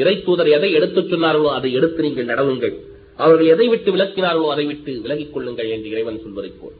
[0.00, 2.74] இறை தூதர் எதை எடுத்துச் சொன்னார்களோ அதை எடுத்து நீங்கள் நடவுங்கள்.
[3.22, 6.76] அவர்கள் எதை விட்டு விலக்கினார்களோ அதை விட்டு விலகிக் கொள்ளுங்கள் என்று இறைவன் சொல்வதைப் போல்.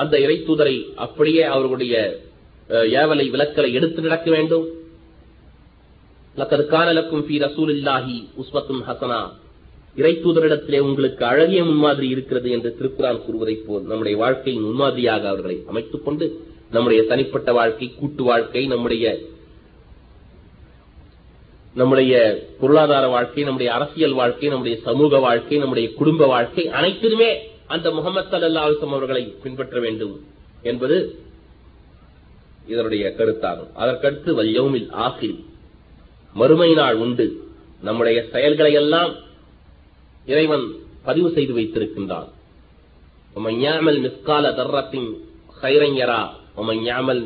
[0.00, 1.94] அந்த இறை தூதரை அப்படியே அவர்களுடைய
[3.00, 4.66] ஏவலை விலக்கலை எடுத்து நடக்க வேண்டும்.
[6.38, 9.30] லக்கது பி ரசூல் இல்லாஹி உஸ்வத்துன் ஹசனா.
[9.96, 16.04] இறை தூதரிடத்திலே உங்களுக்கு அழகிய முன்மாதிரி இருக்கிறது என்று திருக்குறான் கூறுவதைப் போல் நம்முடைய வாழ்க்கையின் முன்மாதிரியாக அவர்களை அமைத்துக்
[16.04, 19.18] கொண்டு நம்முடைய தனிப்பட்ட வாழ்க்கை கூட்டு வாழ்க்கை நம்முடைய
[21.74, 28.38] நம்முடைய பொருளாதார வாழ்க்கை நம்முடைய அரசியல் வாழ்க்கை நம்முடைய சமூக வாழ்க்கை நம்முடைய குடும்ப வாழ்க்கை அனைத்திலுமே அந்த முகமது
[28.38, 30.20] சல்லா அலுவலம் அவர்களை பின்பற்ற வேண்டும்
[30.62, 31.14] என்பது
[32.66, 33.70] இதனுடைய கருத்தாகும்.
[33.78, 35.44] அதற்கடுத்து வல்யோமில் ஆசிரி
[36.40, 37.26] மறுமை நாள் உண்டு.
[37.86, 39.12] நம்முடைய செயல்களை எல்லாம்
[40.32, 40.66] இறைவன்
[41.06, 42.28] பதிவு செய்து வைத்திருக்கின்றான்.
[43.64, 45.08] ஞாமல் மிஸ்கால தர்றத்தின்
[45.62, 46.20] ஹைரங்கரா
[46.86, 47.22] ஞாமல்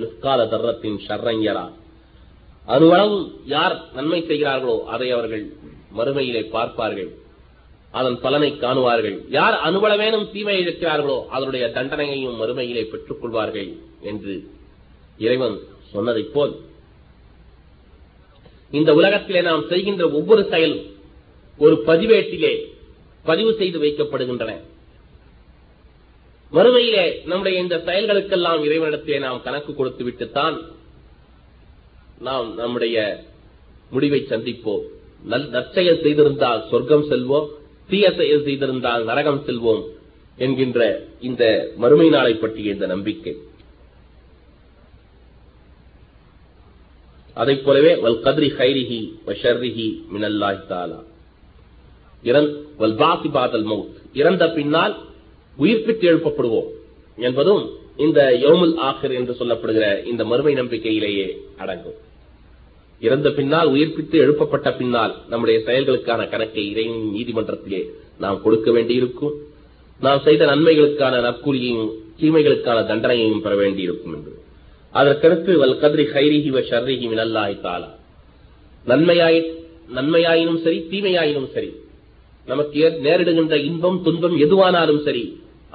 [3.55, 5.45] யார் நன்மை செய்கிறார்களோ அதை அவர்கள்
[5.99, 7.11] மறுமையிலே பார்ப்பார்கள்.
[7.99, 9.17] அதன் பலனை காணுவார்கள்.
[9.39, 13.71] யார் அனுபலமேனும் தீமை இழக்கிறார்களோ அதனுடைய தண்டனையையும் மறுமையிலே பெற்றுக் கொள்வார்கள்
[14.11, 14.35] என்று
[15.25, 15.57] இறைவன்
[15.93, 16.55] சொன்னதைப் போல்
[18.73, 20.85] இந்த உலகத்திலே நாம் செய்கின்ற ஒவ்வொரு செயலும்
[21.59, 22.53] ஒரு பதிவேட்டிலே
[23.25, 24.53] பதிவு செய்து வைக்கப்படுகின்றன.
[26.53, 30.57] மறுமையிலே நம்முடைய இந்த செயல்களுக்கெல்லாம் இறைவனிடத்திலே நாம் கணக்கு கொடுத்து விட்டுத்தான்
[32.19, 32.97] நாம் நம்முடைய
[33.91, 34.85] முடிவை சந்திப்போம்.
[35.25, 37.49] நல் நற்செயல் செய்திருந்தால் சொர்க்கம் செல்வோம்
[37.89, 39.83] தீய செயல் செய்திருந்தால் நரகம் செல்வோம்
[40.37, 40.81] என்கின்ற
[41.21, 41.43] இந்த
[41.77, 43.35] மறுமை நாளை பற்றிய இந்த நம்பிக்கை.
[47.37, 51.01] அதைப் போலவே வல் கதிரி ஹைரிஹி வஷர்ரிஹி மினல்லாஹி தாலா
[52.25, 54.95] இறந் வல் பாசி பாதல் மவுத் இறந்த பின்னால்
[55.59, 56.71] உயிர்ப்பித்து எழுப்பப்படுவோம்
[57.19, 57.63] என்பதும்
[57.97, 61.99] இந்த யோமுல் ஆஹிர் என்று சொல்லப்படுகிற இந்த மறுமை நம்பிக்கையிலேயே அடங்கும்.
[63.01, 67.81] இறந்த பின்னால் உயிர்ப்பித்து எழுப்பப்பட்ட பின்னால் நம்முடைய செயல்களுக்கான கணக்கை இறைவன் நீதிமன்றத்திலே
[68.19, 69.35] நாம் கொடுக்க வேண்டியிருக்கும்.
[70.01, 71.91] நாம் செய்த நன்மைகளுக்கான நற்கூலியையும்
[72.21, 74.33] தீமைகளுக்கான தண்டனையையும் பெற வேண்டியிருக்கும் என்று
[74.95, 77.91] அதற்கடுத்து வல் கதிரி ஹைரிஹி வ ஷர்ரிஹி மினல்லாஹி தாலா
[78.87, 79.41] நன்மையாய்
[79.97, 81.71] நன்மையாயினும் சரி தீமையாயினும் சரி
[82.49, 85.25] நமக்கு நேரிடுகின்ற இன்பம் துன்பம் எதுவானாலும் சரி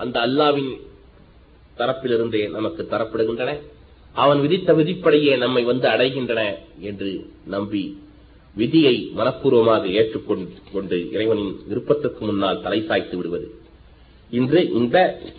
[0.04, 0.72] அந்த அல்லாவின்
[1.80, 3.52] தரப்பிலிருந்தே நமக்கு தரப்படுகின்றன.
[4.16, 6.42] அவன் விதித்த விதிப்படியே நம்மை வந்து அடைகின்றன
[6.90, 7.10] என்று
[7.54, 7.84] நம்பி
[8.56, 13.48] விதியை மனப்பூர்வமாக ஏற்றுக்கொண்டு இறைவனின் விருப்பத்துக்கு முன்னால் தலை சாய்த்து விடுவது.
[14.32, 14.98] இன்று இந்த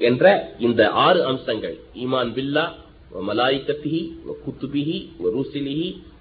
[0.09, 0.25] என்ற
[0.67, 2.65] இந்த ஆறு அம்சங்கள் ஈமான் பில்லா
[3.13, 3.95] وملائكته
[4.29, 4.91] وكتبه
[5.23, 5.81] ورسله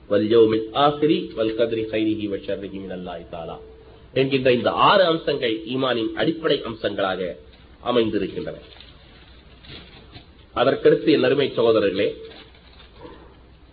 [0.09, 3.57] واليوم الآخر والقدر خيره وشره من الله تعالى
[4.13, 7.21] என்கின்ற இந்த ஆறு அம்சங்கள் ஈமானின் அடிப்படை அம்சங்களாக
[7.83, 8.57] அமைந்திருக்கின்றன.
[10.55, 12.07] அதற்கடுத்து என் அருமை சகோதரர்களே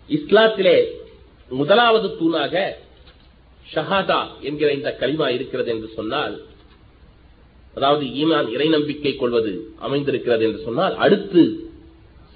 [0.08, 0.76] இஸ்லாத்திலே
[1.50, 2.54] முதலாவது தூணாக
[3.66, 6.34] ஷஹாதா என்கிற இந்த களிமா இருக்கிறது என்று சொன்னால்
[7.76, 9.52] அதாவது ஈமான் இறை நம்பிக்கை கொள்வது
[9.86, 11.42] அமைந்திருக்கிறது என்று சொன்னால் அடுத்து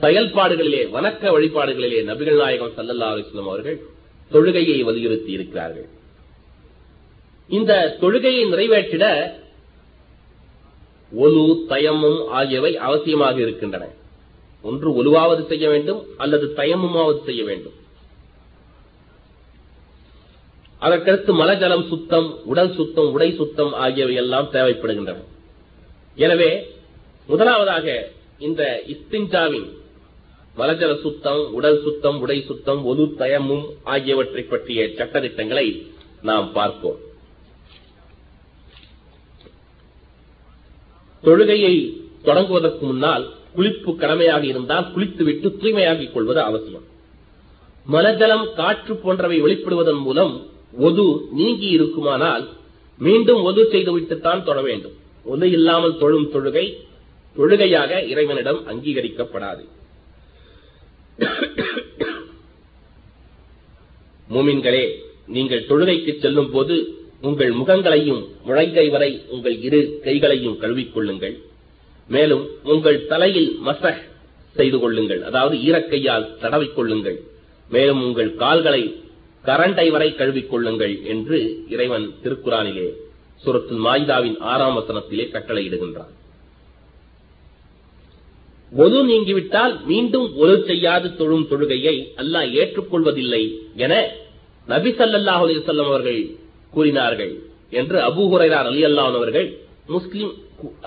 [0.02, 3.78] செயல்பாடுகளிலே வணக்க வழிபாடுகளிலே நபிகள் நாயகம் சல்லல்லா அலிஸ்லாம் அவர்கள்
[4.32, 5.88] தொழுகையை வலியுறுத்தி இருக்கிறார்கள்.
[7.50, 9.04] இந்த தொழுகையை நிறைவேற்றிட
[11.12, 13.84] ஒலு தயமும் ஆகியவை அவசியமாக இருக்கின்றன.
[14.68, 17.76] ஒன்று ஒலுவாவது செய்ய வேண்டும் அல்லது தயமுமாவது செய்ய வேண்டும்.
[20.82, 25.18] அதற்கடுத்து மலஜலம் சுத்தம் உடல் சுத்தம் உடை சுத்தம் ஆகியவை எல்லாம் தேவைப்படுகின்றன.
[26.16, 26.50] எனவே
[27.28, 27.86] முதலாவதாக
[28.46, 28.62] இந்த
[28.94, 29.68] இஸ்திஞ்சாவின்
[30.58, 35.66] மலஜல சுத்தம் உடல் சுத்தம் உடை சுத்தம் ஒலு தயமும் ஆகியவற்றை பற்றிய சட்டத்திட்டங்களை
[36.28, 36.98] நாம் பார்ப்போம்.
[41.24, 41.74] தொழுகையை
[42.26, 43.24] தொடங்குவதற்கு முன்னால்
[43.56, 46.86] குளிப்பு கடமையாக இருந்தால் குளித்துவிட்டு தூய்மையாகிக் கொள்வது அவசியம்.
[47.92, 50.34] மலஜலம் காற்று போன்றவை வெளிப்படுவதன் மூலம்
[50.86, 51.06] ஒது
[51.38, 52.44] நீங்கி இருக்குமானால்
[53.00, 54.96] மீண்டும் ஒது செய்துவிட்டுத்தான் தொட வேண்டும்.
[55.24, 56.66] ஒது இல்லாமல் தொழும் தொழுகை
[57.36, 59.64] தொழுகையாக இறைவனிடம் அங்கீகரிக்கப்படாது.
[64.30, 64.82] மூமின்களே
[65.26, 66.74] நீங்கள் தொழுகைக்கு செல்லும் போது
[67.20, 71.36] உங்கள் முகங்களையும் முழங்கை வரை உங்கள் இரு கைகளையும் கழுவிக்கொள்ளுங்கள்
[72.08, 74.02] மேலும் உங்கள் தலையில் மசக்
[74.54, 75.22] செய்து கொள்ளுங்கள்.
[75.22, 77.18] அதாவது ஈரக்கையால் தடவிக் கொள்ளுங்கள்.
[77.70, 78.82] மேலும் உங்கள் கால்களை
[79.44, 82.88] கரண்டை வரை கழுவிக் கொள்ளுங்கள் என்று இறைவன் திருக்குறானிலே
[83.44, 86.14] சுரத்து மாய்தாவின் ஆறாம் வசனத்திலே கட்டளையிடுகின்றான்.
[88.72, 93.42] ஒது நீங்கிவிட்டால் மீண்டும் ஒரு செய்யாது தொழும் தொழுகையை அல்லாஹ் ஏற்றுக்கொள்வதில்லை
[93.84, 93.92] என
[94.66, 96.20] நபி சல்லாஹ் அலிசல்லம் அவர்கள்
[96.74, 97.32] கூறினார்கள்
[97.80, 99.48] என்று அபு ஹுரைரார் அலி அல்லாஹ் அவர்கள்
[99.96, 100.32] முஸ்லிம்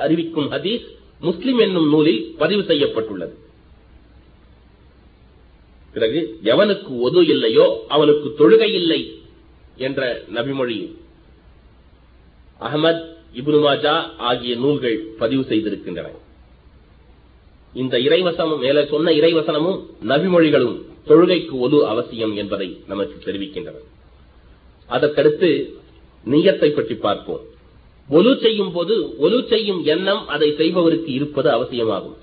[0.04, 0.86] அறிவிக்கும் ஹதீஸ்
[1.28, 3.34] முஸ்லிம் என்னும் நூலில் பதிவு செய்யப்பட்டுள்ளது.
[5.96, 6.20] பிறகு
[6.52, 9.02] எவனுக்கு ஒது இல்லையோ அவனுக்கு தொழுகை இல்லை
[9.78, 10.02] என்ற
[10.36, 10.78] நபிமொழி
[12.60, 13.04] அகமத்
[13.40, 13.96] இபுனுமாஜா
[14.30, 16.10] ஆகிய நூல்கள் பதிவு செய்திருக்கின்றன.
[17.74, 23.76] இந்த இறைவசமும் மேலே சொன்ன இறைவசனமும் நபிமொழிகளும் தொழுகைக்கு ஒது அவசியம் என்பதை நமக்கு தெரிவிக்கின்றன.
[24.90, 25.74] அதற்கடுத்து
[26.26, 27.40] நீயத்தை பற்றி பார்ப்போம்.
[28.10, 32.16] ஒலு செய்யும் போது ஒலு செய்யும் எண்ணம் அதை செய்பவருக்கு இருப்பது அவசியமாகும்.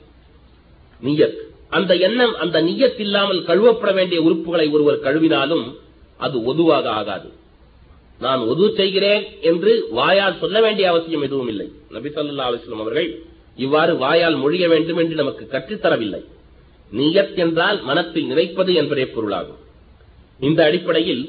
[1.02, 1.36] நீயத்.
[1.68, 5.74] அந்த எண்ணம் அந்த நீயத் இல்லாமல் கழுவப்பட வேண்டிய உறுப்புகளை ஒருவர் கழுவினாலும்
[6.16, 7.28] அது ஒதுவாக ஆகாது.
[8.20, 11.70] நான் ஒது செய்கிறேன் என்று வாயால் சொல்ல வேண்டிய அவசியம் எதுவும் இல்லை.
[11.90, 13.22] நபி சொல்லா அலுவலம் அவர்கள்
[13.58, 16.22] இவ்வாறு வாயால் மொழிய வேண்டும் என்று நமக்கு கற்றுத்தரவில்லை
[16.92, 19.60] நீயத் என்றால் மனத்தில் நினைப்பது என்பதே பொருளாகும்.
[20.40, 21.24] இந்த அடிப்படையில்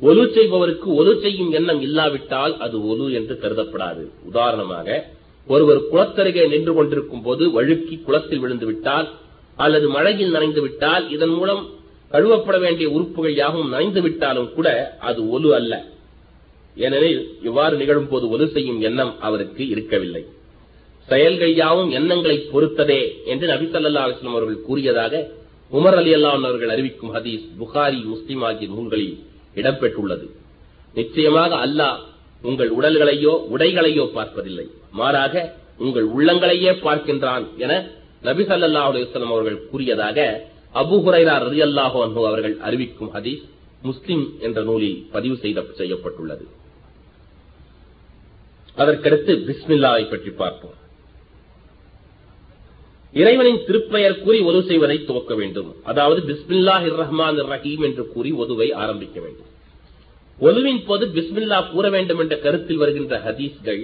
[0.00, 4.02] ஒலு செய்பவருக்கு ஒலு செய்யும் எண்ணம் இல்லாவிட்டால் அது ஒலு என்று கருதப்படாது.
[4.24, 4.88] உதாரணமாக
[5.46, 9.08] ஒருவர் குளத்தருகே நின்று கொண்டிருக்கும் போது வழுக்கி குளத்தில் விழுந்து விட்டால்
[9.56, 11.62] அல்லது மழையில் நனைந்து விட்டால் இதன் மூலம்
[12.12, 14.68] கழுவப்பட வேண்டிய உறுப்புகள் யாவும் நனைந்து விட்டாலும் கூட
[15.00, 15.72] அது ஒலு அல்ல.
[16.76, 20.22] ஏனெனில் இவ்வாறு நிகழும் போது ஒலு செய்யும் எண்ணம் அவருக்கு இருக்கவில்லை.
[21.08, 25.14] செயல்கள் யாவும் எண்ணங்களை பொறுத்ததே என்று நபி சல்லா அலிஸ்லாம் அவர்கள் கூறியதாக
[25.78, 29.16] உமர் அலி அல்லான் அவர்கள் அறிவிக்கும் ஹதீஸ் புகாரி முஸ்லீம் ஆகிய நூல்களில்
[29.60, 30.26] இடம்பெற்றுள்ளது.
[30.98, 31.98] நிச்சயமாக அல்லாஹ்
[32.48, 34.66] உங்கள் உடல்களையோ உடைகளையோ பார்ப்பதில்லை.
[35.00, 35.34] மாறாக
[35.84, 37.72] உங்கள் உள்ளங்களையே பார்க்கின்றான் என
[38.28, 40.18] நபி சல்லா அலுவலம் அவர்கள் கூறியதாக
[40.82, 43.44] அபு ஹுரைரா ரதி அல்லாஹோ அவர்கள் அறிவிக்கும் ஹதீஸ்
[43.88, 46.44] முஸ்லிம் என்ற நூலில் பதிவு செய்த செய்யப்பட்டுள்ளது.
[48.80, 50.76] அதற்கடுத்து பிஸ்மில்லாவை பற்றி பார்ப்போம்.
[53.14, 55.70] இறைவனின் திருப்பெயர் கூறி ஒது செய்வதை துவக்க வேண்டும்.
[55.84, 59.48] அதாவது பிஸ்மில்லாஹ் ரஹ்மான் ரஹீம் என்று கூறி ஒதுவை ஆரம்பிக்க வேண்டும்.
[60.38, 63.82] ஒதுவின் போது பிஸ்மில்லா கூற வேண்டும் என்ற கருத்தில் வருகின்ற ஹதீஸ்கள்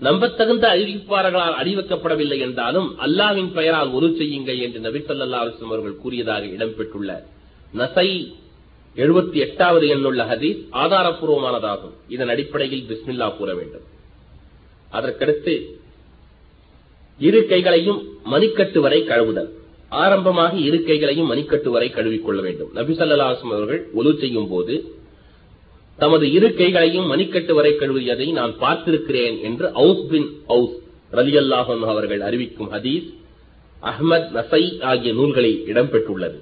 [0.00, 7.10] நம்பத்தகுந்த அறிவிப்பாளர்களால் அறிவிக்கப்படவில்லை என்றாலும் அல்லாவின் பெயரால் ஒரு செய்யுங்கள் என்று நபி சொல்லா அவர்கள் கூறியதாக இடம்பெற்றுள்ள
[7.74, 8.08] நசை
[8.96, 11.94] எழுபத்தி எட்டாவது எண்ணுள்ள ஹதீஸ் ஆதாரப்பூர்வமானதாகும்.
[12.08, 13.86] இதன் அடிப்படையில் பிஸ்மில்லா கூற வேண்டும்.
[14.92, 15.54] அதற்கடுத்து
[17.18, 18.00] இரு கைகளையும்
[18.30, 19.50] மணிக்கட்டு வரை கழுவுதல்.
[19.88, 22.70] ஆரம்பமாக இரு கைகளையும் மணிக்கட்டு வரை கழுவிக்கொள்ள வேண்டும்.
[22.72, 24.84] நபி அவர்கள் ஒலு செய்யும் போது
[25.96, 30.74] தமது இரு கைகளையும் மணிக்கட்டு வரை கழுவியதை நான் பார்த்திருக்கிறேன் என்று அவுஸ் பின் அவுஸ்
[31.12, 33.06] ரலி அல்லாஹன் அவர்கள் அறிவிக்கும் ஹதீஸ்
[33.82, 36.38] அஹ்மத் நசை ஆகிய நூல்களில் இடம்பெற்றுள்ளது.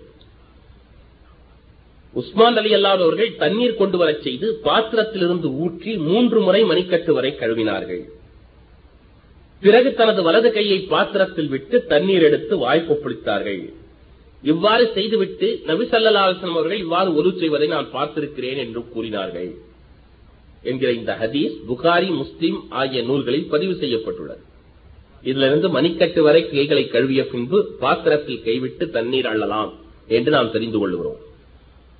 [2.12, 8.02] உஸ்மான் அலி அல்லாதவர்கள் தண்ணீர் கொண்டு வரச் செய்து பாத்திரத்திலிருந்து ஊற்றி மூன்று முறை மணிக்கட்டு வரை கழுவினார்கள்.
[9.62, 13.62] பிறகு தனது வலது கையை பாத்திரத்தில் விட்டு தண்ணீர் எடுத்து வாய்ப்பொப்பளித்தார்கள்
[14.42, 15.84] இவ்வாறு செய்துவிட்டு நபி
[16.52, 19.50] அவர்கள் இவ்வாறு ஒலு செய்வதை நான் பார்த்திருக்கிறேன் என்று கூறினார்கள்
[20.62, 24.42] என்கிற இந்த ஹதீஸ் புகாரி முஸ்லிம் ஆகிய நூல்களில் பதிவு செய்யப்பட்டுள்ளது.
[25.22, 29.70] இதிலிருந்து மணிக்கட்டு வரை கைகளை கழுவிய பின்பு பாத்திரத்தில் கைவிட்டு தண்ணீர் அள்ளலாம்
[30.08, 31.20] என்று நாம் தெரிந்து கொள்கிறோம்.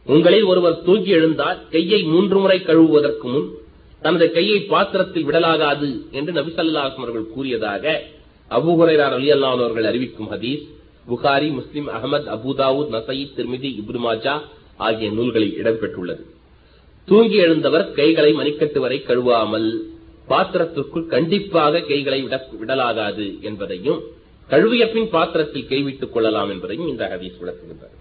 [0.07, 3.48] உங்களில் ஒருவர் தூங்கி எழுந்தால் கையை மூன்று முறை கழுவுவதற்கு முன்
[4.03, 8.03] தனது கையை பாத்திரத்தில் விடலாகாது என்று நபி அவர்கள் கூறியதாக
[8.51, 10.69] அபூ அலி அல்லான் அவர்கள் அறிவிக்கும் ஹதீஸ்
[11.09, 14.41] புகாரி முஸ்லிம் அகமது அபுதாவுத் நசை திருமிதி இப்ருமாஜா
[14.77, 16.23] ஆகிய நூல்களில் இடம்பெற்றுள்ளது.
[17.07, 19.79] தூங்கி எழுந்தவர் கைகளை மணிக்கட்டு வரை கழுவாமல்
[20.29, 24.03] பாத்திரத்திற்குள் கண்டிப்பாக கைகளை விடலாகாது என்பதையும்
[24.49, 27.99] கழுவிய பின் பாத்திரத்தில் கைவிட்டுக் கொள்ளலாம் என்பதையும் இந்த ஹதீஸ் விளக்குகின்றது.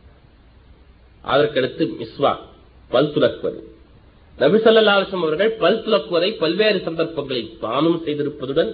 [1.28, 2.36] அதற்கடுத்து மிஸ்வா
[2.90, 3.71] பல் துலக்குவது.
[4.40, 8.72] நபிசல்லாசம் அவர்கள் பல் துலக்குவதை பல்வேறு சந்தர்ப்பங்களில் தானும் செய்திருப்பதுடன்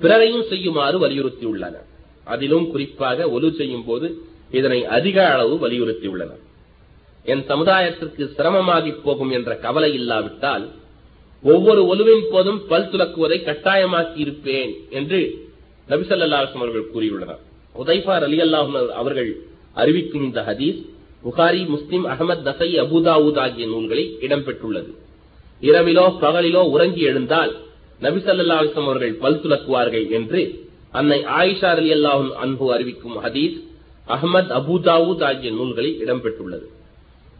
[0.00, 1.86] பிறரையும் செய்யுமாறு வலியுறுத்தியுள்ளனர்.
[2.24, 6.42] அதிலும் குறிப்பாக ஒலு செய்யும் போது இதனை அதிக அளவு வலியுறுத்தியுள்ளனர்.
[7.24, 10.68] என் சமுதாயத்திற்கு சிரமமாகி போகும் என்ற கவலை இல்லாவிட்டால்
[11.42, 15.20] ஒவ்வொரு ஒலுவின் போதும் பல் துலக்குவதை கட்டாயமாக்கி இருப்பேன் என்று
[15.88, 17.40] நபிசல்லாசம் அவர்கள் கூறியுள்ளனர்.
[17.74, 19.30] உதைஃபா அலி அல்லாஹ் அவர்கள்
[19.72, 20.78] அறிவிக்கும் இந்த ஹதீஸ்
[21.26, 24.90] புகாரி முஸ்லிம் அகமது தசை அபுதாவூத் ஆகிய நூல்களில் இடம்பெற்றுள்ளது.
[25.62, 27.52] இரவிலோ பகலிலோ உறங்கி எழுந்தால்
[28.04, 30.40] நபி ஸல்லல்லாஹு அவர்கள் பல் துலக்குவார்கள் என்று
[30.98, 33.56] அன்னை ஆயிஷா அலி அல்லாஹும் அன்பு அறிவிக்கும் ஹதீஸ்
[34.14, 36.66] அகமது அபுதாவூத் ஆகிய நூல்களில் இடம்பெற்றுள்ளது.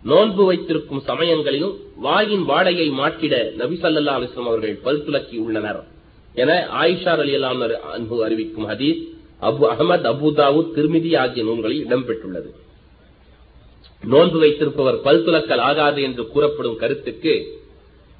[0.02, 1.74] நோன்பு வைத்திருக்கும் சமயங்களிலும்
[2.06, 5.80] வாயின் வாடையை மாற்றிட நபிசல்லா ஸல்லல்லாஹு அவர்கள் பல் துலக்கி உள்ளனர்
[6.42, 9.00] என ஆயிஷா அலி ரலியல்லாஹு அன்பு அறிவிக்கும் ஹதீஸ்
[9.48, 12.50] அபு அகமது அபுதாவுத் திருமிதி ஆகிய நூல்களில் இடம்பெற்றுள்ளது.
[14.04, 17.60] நோன்பு வைத்திருப்பவர் பல் துலக்கல் ஆகாது என்று கூறப்படும் கருத்துக்கு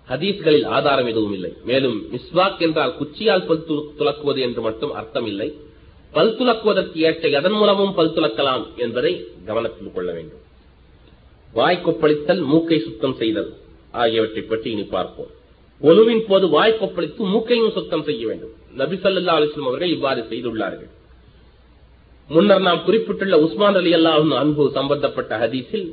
[0.09, 1.53] ஹதீஸ்களில் ஆதாரம் எதுவும் இல்லை.
[1.65, 5.57] மேலும் மிஸ்வாக் என்றால் குச்சியால் பல் து- துலக்குவது என்று மட்டும் அர்த்தம் இல்லை
[6.12, 10.39] பல் துலக்குவதற்கு ஏற்ற எதன் மூலமும் பல் துலக்கலாம் என்பதை கவனத்தில் கொள்ள வேண்டும்.
[11.53, 13.55] வாய் கொப்பளித்தல் மூக்கை சுத்தம் செய்தல்
[13.91, 15.27] ஆகியவற்றை பற்றி இனி பார்ப்போம்.
[15.83, 18.53] ஒலுவின் போது வாய் கொப்பளித்து மூக்கையும் சுத்தம் செய்ய வேண்டும்.
[18.75, 20.91] நபி சல்லா அலிஸ்லம் அவர்கள் இவ்வாறு செய்துள்ளார்கள்.
[22.31, 25.87] முன்னர் நாம் குறிப்பிட்டுள்ள உஸ்மான் அலி அல்லாஹ் அன்பு சம்பந்தப்பட்ட ஹதீஸில்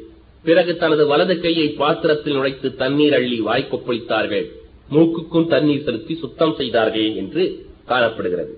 [0.46, 4.48] பிறகு தனது வலது கையை பாத்திரத்தில் நுழைத்து தண்ணீர் அள்ளி வாய்க்கொப்பளித்தார்கள்
[4.94, 7.44] மூக்குக்கும் தண்ணீர் செலுத்தி சுத்தம் செய்தார்கள் என்று
[7.92, 8.54] காணப்படுகிறது.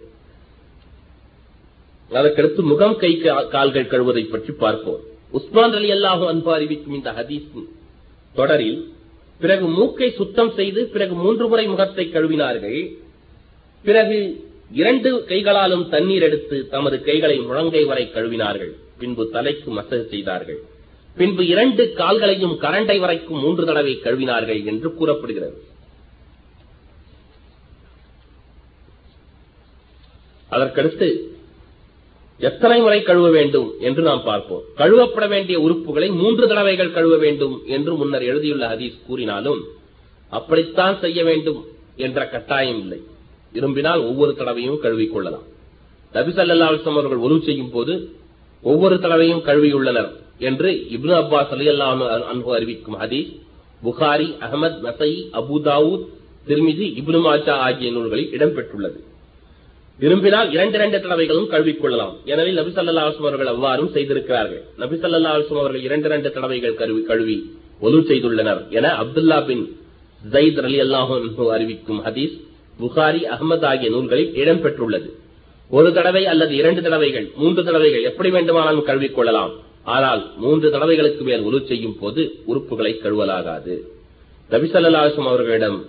[2.12, 3.12] அதற்கடுத்து முகம் கை
[3.54, 5.02] கால்கள் கழுவதை பற்றி பார்ப்போம்.
[5.38, 7.48] உஸ்மான் அலி அல்லாஹும் அன்பு அறிவிக்கும் இந்த ஹதீஸ்
[8.36, 8.80] தொடரில்
[9.42, 12.82] பிறகு மூக்கை சுத்தம் செய்து பிறகு மூன்று முறை முகத்தை கழுவினார்கள்.
[13.86, 14.20] பிறகு
[14.72, 18.72] இரண்டு கைகளாலும் தண்ணீர் எடுத்து தமது கைகளை முழங்கை வரை கழுவினார்கள்.
[19.00, 20.60] பின்பு தலைக்கு மசகு செய்தார்கள்.
[21.16, 25.64] பின்பு இரண்டு கால்களையும் கரண்டை வரைக்கும் மூன்று தடவை கழுவினார்கள் என்று கூறப்படுகிறது.
[30.52, 31.34] அதற்கடுத்து
[32.40, 34.64] எத்தனை முறை கழுவ வேண்டும் என்று நாம் பார்ப்போம்.
[34.78, 39.64] கழுவப்பட வேண்டிய உறுப்புகளை மூன்று தடவைகள் கழுவ வேண்டும் என்று முன்னர் எழுதியுள்ள ஹதீஸ் கூறினாலும்
[40.30, 43.02] அப்படித்தான் செய்ய வேண்டும் என்ற கட்டாயம் இல்லை.
[43.56, 45.46] விரும்பினால் ஒவ்வொரு தடவையும் கழுவிக்கொள்ளலாம்
[46.14, 47.94] நபி ஸல்லல்லாஹு அவர்கள் ஒலு செய்யும் போது
[48.64, 50.12] ஒவ்வொரு தடவையும் கழுவியுள்ளனர்
[50.50, 53.32] என்று இப்னு அப்பாஸ் அலி ரலியல்லாஹு அன்பு அறிவிக்கும் ஹதீஸ்
[53.86, 56.06] புகாரி அகமது நசை அபுதாவூத்
[56.48, 58.98] திருமிதி இப்னு மாஜா ஆகிய நூல்களில் இடம்பெற்றுள்ளது.
[60.00, 64.64] விரும்பினால் இரண்டு இரண்டு தடவைகளும் கழுவிக்கொள்ளலாம் எனவே நபி சல்லா அலுவலம் அவர்கள் அவ்வாறும் செய்திருக்கிறார்கள்.
[64.82, 67.38] நபி சல்லா அலுவலம் அவர்கள் இரண்டு இரண்டு தடவைகள் கழுவி கழுவி
[67.86, 69.64] ஒலு செய்துள்ளனர் என அப்துல்லா பின்
[70.22, 72.36] ஜயித் ரலியல்லாஹு அன்ஹு அறிவிக்கும் ஹதீஸ்.
[72.80, 75.10] புகாரி அகமது ஆகிய நூல்களில் இடம்பெற்றுள்ளது
[75.70, 79.54] ஒரு தடவை அல்லது இரண்டு தடவைகள் மூன்று தடவைகள் எப்படி வேண்டுமானாலும் கழுவிக் கொள்ளலாம்.
[79.84, 83.76] ஆனால் மூன்று தடவைகளுக்கு மேல் ஒலு செய்யும் போது உறுப்புகளை கழுவலாகாது.
[84.50, 84.68] நபி
[85.16, 85.86] அவர்களிடம்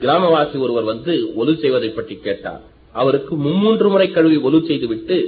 [0.00, 2.62] கிராமவாசி ஒருவர் வந்து ஒலு செய்வதை பற்றி கேட்டார்.
[2.92, 5.18] அவருக்கு மும்மூன்று முறை கழுவி ஒலு செய்துவிட்டு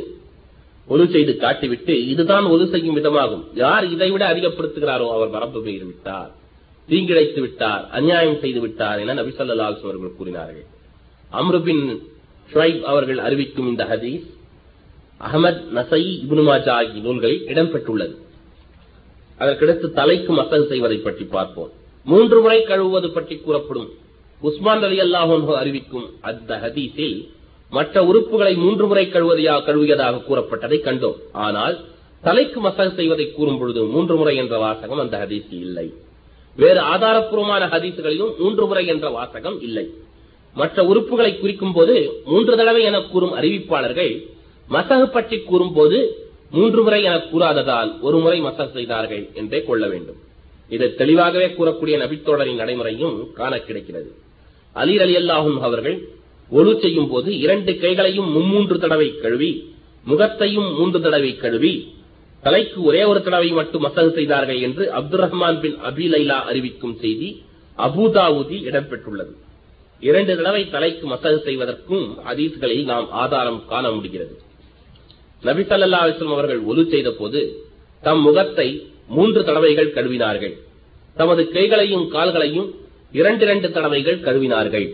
[0.88, 3.44] ஒலு செய்து காட்டிவிட்டு இதுதான் ஒலு செய்யும் விதமாகும்.
[3.54, 6.30] யார் இதைவிட அதிகப்படுத்துகிறாரோ அவர் மரபு பெயர் விட்டார்
[6.88, 10.66] தீங்கிழைத்து விட்டார் அநியாயம் செய்து விட்டார் என நபி அவர்கள் கூறினார்கள்.
[11.32, 12.00] அம்ருபின்
[12.52, 14.26] ஷுவைப் அவர்கள் அறிவிக்கும் இந்த ஹதீஸ்
[15.20, 18.14] அகமத் நசை இபுனுமாஜா ஆகிய நூல்களில் இடம்பெற்றுள்ளது.
[19.38, 21.70] அதற்கடுத்து தலைக்கு மசல் செய்வதை பற்றி பார்ப்போம்.
[22.04, 23.88] மூன்று முறை கழுவுவது பற்றி கூறப்படும்.
[24.40, 27.28] உஸ்மான் அலி அல்லாஹ் அறிவிக்கும் அந்த ஹதீஸில்
[27.70, 31.18] மற்ற உறுப்புகளை மூன்று முறை கழுவதையா கழுவியதாக கூறப்பட்டதை கண்டோம்.
[31.32, 31.84] ஆனால்
[32.22, 35.94] தலைக்கு மசாஜ் செய்வதை கூறும் பொழுது மூன்று முறை என்ற வாசகம் அந்த ஹதீஸில் இல்லை.
[36.56, 39.86] வேறு ஆதாரப்பூர்வமான ஹதீசுகளிலும் மூன்று முறை என்ற வாசகம் இல்லை.
[40.56, 44.12] மற்ற உறுப்புகளை குறிக்கும் போது மூன்று தடவை என கூறும் அறிவிப்பாளர்கள்
[44.68, 45.98] மசகு பற்றி கூறும்போது
[46.56, 50.18] மூன்று முறை என கூறாததால் ஒரு முறை மசகு செய்தார்கள் என்றே கொள்ள வேண்டும்.
[50.70, 54.10] இதை தெளிவாகவே கூறக்கூடிய நபித்தோழரின் நடைமுறையும் காண கிடைக்கிறது.
[54.76, 55.96] அலீர் அலி அல்லாஹும் அவர்கள்
[56.50, 59.50] ஒழு செய்யும் போது இரண்டு கைகளையும் மும்மூன்று தடவை கழுவி
[60.06, 61.72] முகத்தையும் மூன்று தடவை கழுவி
[62.42, 67.28] தலைக்கு ஒரே ஒரு தடவை மட்டும் மசகு செய்தார்கள் என்று அப்துல் ரஹ்மான் பின் அபி லைலா அறிவிக்கும் செய்தி
[67.78, 69.32] அபுதாவுதில் இடம்பெற்றுள்ளது.
[70.02, 74.34] இரண்டு தடவை தலைக்கு மசகு செய்வதற்கும் அதீஸ்களில் நாம் ஆதாரம் காண முடிகிறது.
[75.42, 77.40] நபி சல்லா அலிஸ்லாம் அவர்கள் ஒலு செய்த போது
[78.02, 78.68] தம் முகத்தை
[79.16, 80.54] மூன்று தடவைகள் கழுவினார்கள்.
[81.16, 82.68] தமது கைகளையும் கால்களையும்
[83.20, 84.86] இரண்டு இரண்டு தடவைகள் கழுவினார்கள்.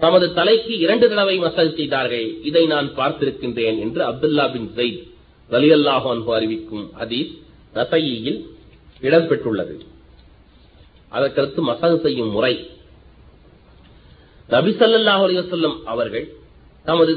[0.00, 2.26] தமது தலைக்கு இரண்டு தடவை மசல் செய்தார்கள்.
[2.48, 5.06] இதை நான் பார்த்திருக்கின்றேன் என்று அப்துல்லா பின் ஜெயித்
[5.52, 7.32] வலியல்லாஹு அன்பு அறிவிக்கும் ஹதீஸ்
[7.78, 8.40] ரசையில்
[9.06, 9.74] இடம்பெற்றுள்ளது.
[11.12, 12.54] அதற்கடுத்து மசகு செய்யும் முறை.
[14.48, 16.26] நபி ஸல்லல்லாஹு அலைஹி அவர்கள்
[16.86, 17.12] தமது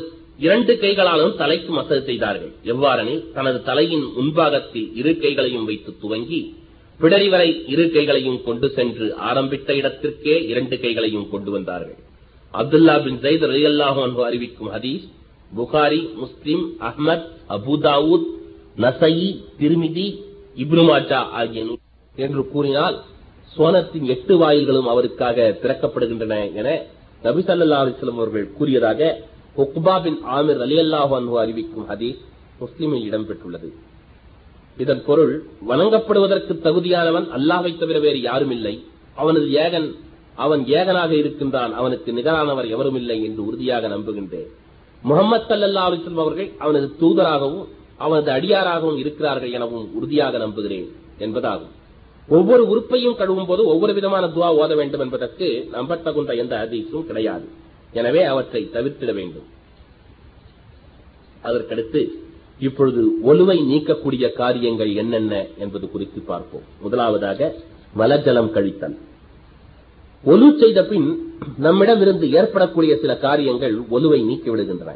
[0.46, 2.52] இரண்டு கைகளாலும் தலைக்கு மசகு செய்தார்கள்.
[2.74, 6.42] எவ்வாறெனில் தனது தலையின் முன்பாகத்தில் இரு கைகளையும் வைத்து துவங்கி
[7.00, 12.00] பிடரி வரை இரு கைகளையும் கொண்டு சென்று ஆரம்பித்த இடத்திற்கே இரண்டு கைகளையும் கொண்டு வந்தார்கள்.
[12.54, 15.06] அப்துல்லா பின் ஜெயித் ரலியல்லாஹு அன்பு அறிவிக்கும் ஹதீஸ்
[15.58, 18.28] புகாரி முஸ்லிம் அஹ்மத் அபுதாவூத்
[18.84, 19.28] நசயி
[19.60, 20.08] திருமிதி
[20.58, 21.64] இப்னுமாச்சா ஆகிய
[22.16, 22.98] என்று கூறினால்
[23.54, 26.70] சோனத்தின் எட்டு வாயில்களும் அவருக்காக திறக்கப்படுகின்றன என
[27.24, 29.02] நபிசல்லா அலிஸ்லம் அவர்கள் கூறியதாக
[29.64, 32.22] உக்பா பின் ஆமிர் ரலியல்லாஹு அன்ஹு அறிவிக்கும் ஹதீஸ்
[32.62, 33.70] முஸ்லிமில் இடம்பெற்றுள்ளது.
[34.78, 35.34] இதன் பொருள்
[35.70, 38.76] வணங்கப்படுவதற்கு தகுதியானவன் அல்லாஹ்வை தவிர வேறு யாரும் இல்லை
[39.22, 39.88] அவனது ஏகன்
[40.44, 44.52] அவன் ஏகனாக இருக்கின்றான் அவனுக்கு நிகரானவர் எவரும் இல்லை என்று உறுதியாக நம்புகின்றேன்.
[45.04, 47.66] முகமது சல்லல்லா அலிஸ்லம் அவர்கள் அவனது தூதராகவும்
[47.98, 50.88] அவனது அடியாராகவும் இருக்கிறார்கள் எனவும் உறுதியாக நம்புகிறேன்
[51.20, 51.74] என்பதாகும்.
[52.30, 57.46] ஒவ்வொரு உறுப்பையும் கழுவும் போது ஒவ்வொரு விதமான துவா ஓத வேண்டும் என்பதற்கு நம்பத்தகுந்த எந்த அதிசும் கிடையாது.
[58.00, 59.48] எனவே அவற்றை தவிர்த்திட வேண்டும்.
[61.44, 62.02] அதற்கடுத்து
[62.60, 66.68] இப்பொழுது ஒலுவை நீக்கக்கூடிய காரியங்கள் என்னென்ன என்பது குறித்து பார்ப்போம்.
[66.82, 67.54] முதலாவதாக
[67.98, 68.96] மலஜலம் கழித்தல்.
[70.24, 71.08] ஒலு செய்த பின்
[71.66, 74.92] நம்மிடமிருந்து ஏற்படக்கூடிய சில காரியங்கள் ஒலுவை நீக்கிவிடுகின்றன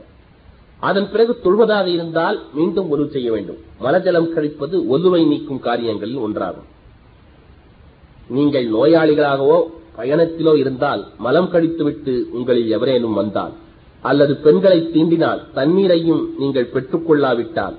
[0.82, 3.60] அதன் பிறகு தொழுவதாக இருந்தால் மீண்டும் ஒலு செய்ய வேண்டும்.
[3.84, 6.68] மலஜலம் கழிப்பது ஒலுவை நீக்கும் காரியங்களில் ஒன்றாகும்.
[8.30, 9.58] நீங்கள் நோயாளிகளாகவோ
[9.98, 13.54] பயணத்திலோ இருந்தால் மலம் கழித்துவிட்டு உங்களில் எவரேனும் வந்தால்
[14.04, 17.78] அல்லது பெண்களை தீண்டினால் தண்ணீரையும் நீங்கள் பெற்றுக் கொள்ளாவிட்டால்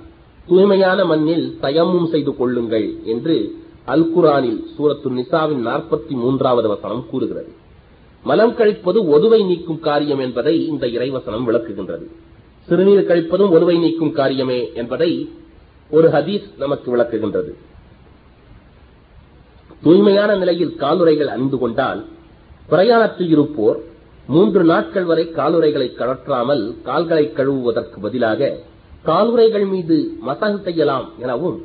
[0.48, 3.36] தூய்மையான மண்ணில் தயமும் செய்து கொள்ளுங்கள் என்று
[3.92, 7.50] அல் குரானில் சூரத்து நிசாவின் நாற்பத்தி மூன்றாவது வசனம் கூறுகிறது.
[8.24, 12.06] மலம் கழிப்பது ஒதுவை நீக்கும் காரியம் என்பதை இந்த இறைவசனம் விளக்குகின்றது.
[12.68, 15.10] சிறுநீர் கழிப்பதும் ஒதுவை நீக்கும் காரியமே என்பதை
[15.90, 17.52] ஒரு ஹதீஸ் நமக்கு விளக்குகின்றது.
[19.82, 22.00] தூய்மையான நிலையில் காலுரைகள் அணிந்து கொண்டால்
[22.68, 23.78] பிரயாணத்தில் இருப்போர்
[24.26, 28.50] மூன்று நாட்கள் வரை காலுரைகளை கழற்றாமல் கால்களை கழுவுவதற்கு பதிலாக
[29.02, 29.96] காலுரைகள் மீது
[30.26, 31.58] மசகு செய்யலாம் எனவும்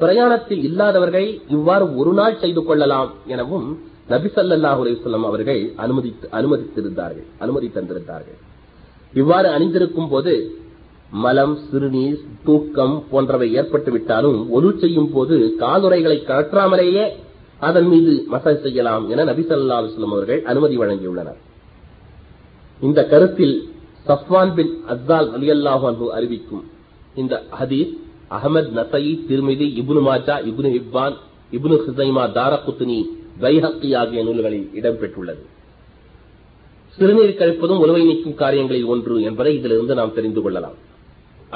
[0.00, 3.68] பிரயாணத்தில் இல்லாதவர்கள் இவ்வாறு ஒரு நாள் செய்து கொள்ளலாம் எனவும்
[4.12, 4.98] நபி ஸல்லல்லாஹு அலைஹி
[5.30, 8.38] அவர்கள் அனுமதித்து அனுமதித்திருந்தார்கள் அனுமதி தந்திருந்தார்கள்.
[9.14, 10.32] இவ்வாறு அணிந்திருக்கும் போது
[11.24, 17.04] மலம் சிறுநீர் தூக்கம் போன்றவை ஏற்பட்டு விட்டாலும் ஒலு செய்யும் போது காலுறைகளை கழற்றாமலேயே
[17.68, 21.38] அதன் மீது மசாஜ் செய்யலாம் என நபி ஸல்லல்லாஹு அலைஹி அவர்கள் அனுமதி வழங்கியுள்ளனர்.
[22.82, 23.56] இந்த கருத்தில்
[24.08, 26.64] சஃப்வான் பின் அஸ்ஸால் அலி அல்லாஹு அறிவிக்கும்
[27.22, 27.94] இந்த ஹதீஸ்
[28.36, 31.16] அகமது நசை திருமிதி இபுனு மாஜா இபுனு இப்பான்
[31.56, 32.98] இபுனு ஹிசைமா தாரகுத்னி
[33.42, 35.42] பைஹக்கி ஆகிய நூல்களில் இடம்பெற்றுள்ளது.
[36.98, 40.76] சிறுநீர் கழிப்பதும் உணவை நீக்கும் காரியங்களில் ஒன்று என்பதை இதிலிருந்து நாம் தெரிந்து கொள்ளலாம்.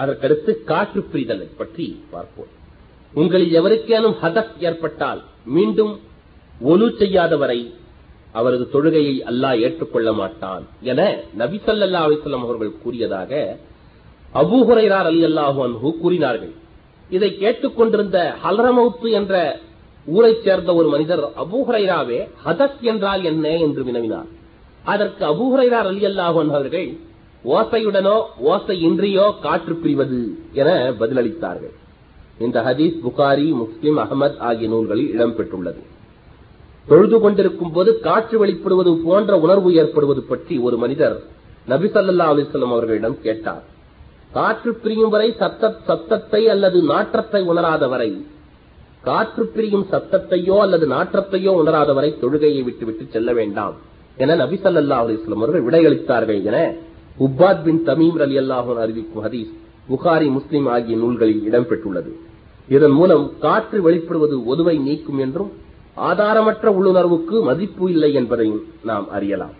[0.00, 2.50] அதற்கடுத்து காற்று பிரிதலை பற்றி பார்ப்போம்.
[3.14, 5.20] உங்களில் எவருக்கேனும் ஹதக் ஏற்பட்டால்
[5.56, 5.92] மீண்டும்
[6.70, 7.58] ஒலு செய்யாதவரை
[8.38, 11.00] அவரது தொழுகையை அல்லாஹ் ஏற்றுக்கொள்ள மாட்டான் என
[11.40, 12.14] நபி ஸல்லல்லாஹு
[12.46, 13.32] அவர்கள் கூறியதாக
[14.42, 16.54] அபூ அலி அல்லாஹு அன்ஹு கூறினார்கள்.
[17.16, 19.34] இதை கேட்டுக்கொண்டிருந்த ஹலரமௌத்து என்ற
[20.06, 24.30] ஊரைச் சேர்ந்த ஒரு மனிதர் அபூஹரைராவே ஹதத் என்றால் என்ன என்று வினவினார்.
[24.92, 25.80] அதற்கு அபூஹரைரா
[26.50, 26.88] அவர்கள்
[27.54, 28.16] ஓசையுடனோ
[28.50, 30.20] ஓசை இன்றியோ காற்று பிரிவது
[30.60, 30.68] என
[31.00, 31.74] பதிலளித்தார்கள்.
[32.44, 35.82] இந்த ஹதீஸ் புகாரி முஸ்லிம் அகமது ஆகிய நூல்களில் இடம்பெற்றுள்ளது
[36.88, 41.16] தொழுது கொண்டிருக்கும் போது காற்று வெளிப்படுவது போன்ற உணர்வு ஏற்படுவது பற்றி ஒரு மனிதர்
[41.72, 43.62] நபி சல்லா அலிஸ்லாம் அவர்களிடம் கேட்டார்.
[44.36, 48.10] காற்று பிரியும் வரை சத்த சத்தத்தை அல்லது நாற்றத்தை உணராத வரை
[49.08, 53.74] காற்று பிரியும் சத்தத்தையோ அல்லது நாற்றத்தையோ உணராத வரை தொழுகையை விட்டுவிட்டு செல்ல வேண்டாம்
[54.16, 56.58] என நபிசல்லா அலிஸ்லாம் அவர்கள் விடையளித்தார்கள் என
[57.26, 59.52] உப்பாத் பின் தமீம் அலி அல்லாஹன் அறிவிக்கும் ஹதீஸ்
[59.90, 62.10] புகாரி முஸ்லிம் ஆகிய நூல்களில் இடம்பெற்றுள்ளது.
[62.68, 65.52] இதன் மூலம் காற்று வெளிப்படுவது ஒதுவை நீக்கும் என்றும்
[66.08, 69.56] ஆதாரமற்ற உள்ளுணர்வுக்கு மதிப்பு இல்லை என்பதையும் நாம் அறியலாம்.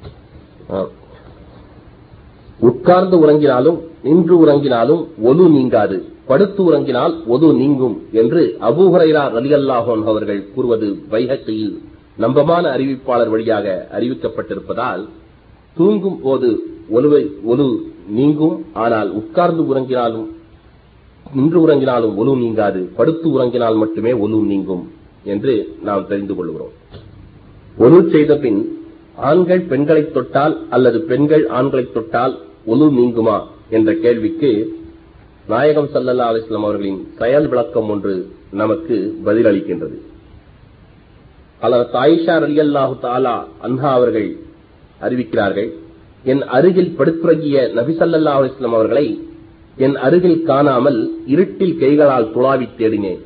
[2.62, 5.96] உட்கார்ந்து உறங்கினாலும் நின்று உறங்கினாலும் ஒலு நீங்காது.
[6.30, 11.74] படுத்து உறங்கினால் ஒது நீங்கும் என்று அபூஹரைரா ரலியல்லாஹோன் அவர்கள் கூறுவது வைஹக்கையில்
[12.16, 15.02] நம்பமான அறிவிப்பாளர் வழியாக அறிவிக்கப்பட்டிருப்பதால்
[15.76, 16.50] தூங்கும் போது
[16.96, 17.68] ஒலுவை ஒலு
[18.18, 20.28] நீங்கும் ஆனால் உட்கார்ந்து உறங்கினாலும்
[21.26, 22.80] நின்று உறங்கினாலும் ஒலு நீங்காது.
[22.98, 24.84] படுத்து உறங்கினால் மட்டுமே ஒலு நீங்கும்
[25.32, 25.54] என்று
[25.88, 26.72] நாம் தெரிந்து கொள்கிறோம்.
[27.76, 28.60] ஒலு செய்த பின்
[29.30, 32.34] ஆண்கள் பெண்களை தொட்டால் அல்லது பெண்கள் ஆண்களை தொட்டால்
[32.66, 33.36] ஒழு நீங்குமா
[33.70, 34.50] என்ற கேள்விக்கு
[35.48, 38.14] நாயகம் சல்லல்லா அலிஸ்லாம் அவர்களின் செயல் விளக்கம் ஒன்று
[38.50, 39.96] நமக்கு பதிலளிக்கின்றது
[41.60, 43.34] அல்லது தாயிஷா அலியல்லாஹு தாலா
[43.66, 44.30] அன்ஹா அவர்கள்
[45.00, 45.70] அறிவிக்கிறார்கள்
[46.24, 49.06] என் அருகில் படுத்துறங்கிய நபிசல்லா அலிஸ்லாம் அவர்களை
[49.76, 53.20] என் அருகில் காணாமல் இருட்டில் கைகளால் துளாவி தேடினேன்.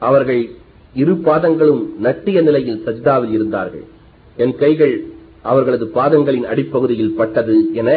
[0.00, 0.42] அவர்கள்
[0.94, 3.84] இரு பாதங்களும் நட்டிய நிலையில் சஜ்தாவில் இருந்தார்கள்.
[4.36, 4.94] என் கைகள்
[5.42, 7.90] அவர்களது பாதங்களின் அடிப்பகுதியில் பட்டது என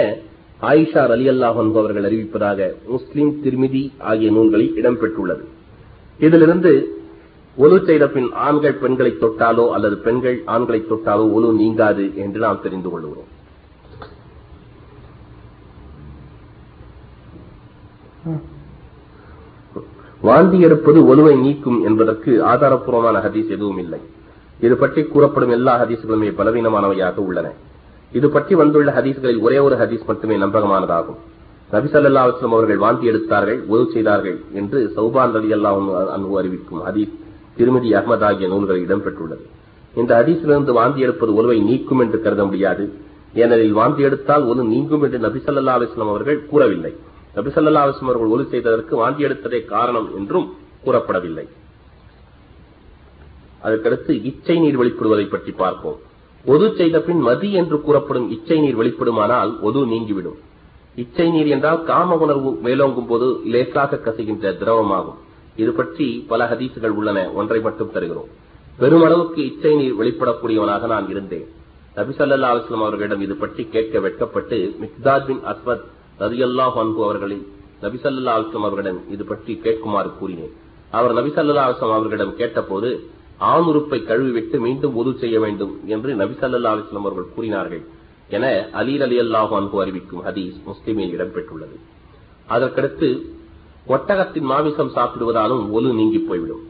[0.69, 5.43] ஆயிஷா அலி அல்லாஹன் அவர்கள் அறிவிப்பதாக முஸ்லிம் திருமிதி ஆகிய நூல்களில் இடம்பெற்றுள்ளது.
[6.19, 6.73] இதிலிருந்து
[7.57, 12.89] ஒலு செய்த பின் ஆண்கள் பெண்களை தொட்டாலோ அல்லது பெண்கள் ஆண்களை தொட்டாலோ ஒலு நீங்காது என்று நாம் தெரிந்து
[12.93, 13.31] கொள்கிறோம்.
[20.27, 23.99] வாந்தி எடுப்பது ஒலுவை நீக்கும் என்பதற்கு ஆதாரப்பூர்வமான ஹதீஸ் எதுவும் இல்லை.
[24.65, 27.47] இது பற்றி கூறப்படும் எல்லா ஹதீசுகளுமே பலவீனமானவையாக உள்ளன.
[28.11, 31.19] இது பற்றி வந்துள்ள ஹதீஸ்களில் ஒரே ஒரு ஹதீஸ் மட்டுமே நம்பகமானதாகும்.
[31.73, 35.71] நபி சல்லா அலுவலம் அவர்கள் வாந்தி எடுத்தார்கள் ஒது செய்தார்கள் என்று சௌபான் ரவி அல்லா
[36.15, 37.13] அன்பு அறிவிக்கும் ஹதீஸ்
[37.57, 39.43] திருமதி அகமது ஆகிய நூல்களில் இடம்பெற்றுள்ளது.
[40.01, 42.85] இந்த ஹதீஸிலிருந்து வாந்தி எடுப்பது ஒலுவை நீக்கும் என்று கருத முடியாது.
[43.41, 46.93] ஏனெனில் வாந்தி எடுத்தால் ஒலு நீங்கும் என்று நபி சல்லா அலுவலம் அவர்கள் கூறவில்லை.
[47.37, 50.47] நபி சல்லா அலுவலம் அவர்கள் ஒலு செய்ததற்கு வாந்தி எடுத்ததே காரணம் என்றும்
[50.85, 51.45] கூறப்படவில்லை.
[53.65, 55.99] அதற்கடுத்து இச்சை நீர் வெளிப்படுவதை பற்றி பார்ப்போம்.
[56.45, 60.37] ஒது செய்த பின் மதி என்று கூறப்படும் இச்சை நீர் வெளிப்படுமானால் ஒது நீங்கிவிடும்.
[60.95, 65.19] இச்சை நீர் என்றால் காம உணர்வு மேலோங்கும் போது லேசாக கசுகின்ற திரவமாகும்.
[65.55, 67.31] இது பற்றி பல ஹதீசுகள் உள்ளன.
[67.33, 68.29] ஒன்றை மட்டும் தருகிறோம்.
[68.79, 71.47] பெருமளவுக்கு இச்சை நீர் வெளிப்படக்கூடியவனாக நான் இருந்தேன்.
[71.95, 75.85] நபிசல்லா அலுவலம் அவர்களிடம் இது பற்றி கேட்க வெட்கப்பட்டு மிக்தாத் பின் அஸ்வத்
[76.19, 77.37] ரதியல்லாஹ் அன்பு அவர்களை
[77.81, 80.53] நபிசல்லா அலுவலம் அவர்களிடம் இது பற்றி கேட்குமாறு கூறினேன்.
[80.91, 83.09] அவர் நபிசல்லா அலுவலம் அவர்களிடம் கேட்டபோது
[83.51, 87.83] ஆண் உறுப்பை கழுவிவிட்டு மீண்டும் உது செய்ய வேண்டும் என்று நபி சல்லா அலிஸ்லாம் அவர்கள் கூறினார்கள்
[88.29, 91.75] என அலீர் அலி அல்லாஹு அன்பு அறிவிக்கும் ஹதீஸ் முஸ்லிமில் இடம்பெற்றுள்ளது.
[92.47, 93.09] அதற்கடுத்து
[93.87, 96.63] ஒட்டகத்தின் மாமிசம் சாப்பிடுவதாலும் ஒலு நீங்கி போய்விடும்.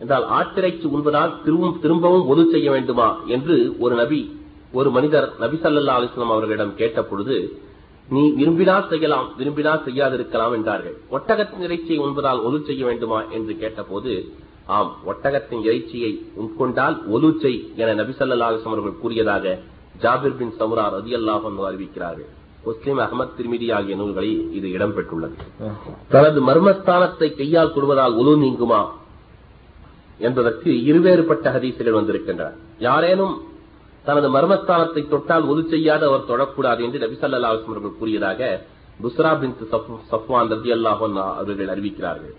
[0.00, 4.20] என்றால் ஆட்டிறைச்சி உண்பதால் திரும்பவும் திரும்பவும் ஒது செய்ய வேண்டுமா என்று ஒரு நபி
[4.72, 7.36] ஒரு மனிதர் நபி சல்லா அலிஸ்லாம் அவர்களிடம் கேட்ட பொழுது
[8.08, 10.96] நீ விரும்பினால் செய்யலாம் விரும்பினால் செய்யாதிருக்கலாம் என்றார்கள்.
[11.16, 14.12] ஒட்டகத்தின் இறைச்சியை உண்பதால் ஒது செய்ய வேண்டுமா என்று கேட்டபோது
[14.74, 16.12] ஆம் ஒட்டகத்தின் இறைச்சியை
[16.42, 19.44] உட்கொண்டால் ஒலு செய் என நபிசல்லா அவர்கள் கூறியதாக
[20.02, 22.30] ஜாபிர் பின் சமுரா ரதி அல்லாஹ் அறிவிக்கிறார்கள்.
[22.68, 25.36] முஸ்லிம் அகமது திருமிதி ஆகிய நூல்களில் இது இடம்பெற்றுள்ளது
[26.14, 28.80] தனது மர்மஸ்தானத்தை கையால் தொடுவதால் ஒலு நீங்குமா
[30.20, 32.50] என்பதற்கு இருவேறுபட்ட ஹதீசுகள் வந்திருக்கின்றன.
[32.86, 33.36] யாரேனும்
[34.08, 38.50] தனது மர்மஸ்தானத்தை தொட்டால் ஒது செய்யாத அவர் தொடக்கூடாது என்று நபிசல்லா அவர்கள் கூறியதாக
[39.04, 39.54] புஸ்ரா பின்
[40.10, 42.34] சஃப்வான் ரதி அல்லாஹன் அவர்கள் அறிவிக்கிறார்கள்.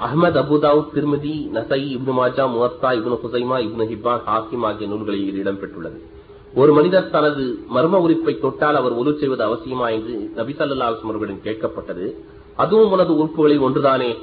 [0.00, 5.38] அஹமது அபுதாவுத் திருமதி நசை இப்னு மாஜா முவத்தா இப்னு ஹுசைமா இப்னு ஹிப்பான் ஹாசிம் ஆகிய நூல்களில் இது
[5.44, 5.98] இடம்பெற்றுள்ளது
[6.54, 12.14] ஒரு மனிதர் தனது மர்ம உறுப்பை தொட்டால் அவர் ஒலு செய்வது அவசியமா என்று நபி அவர்களிடம் கேட்கப்பட்டது.
[12.56, 14.16] அதுவும் உனது உறுப்புகளில் ஒன்றுதானே?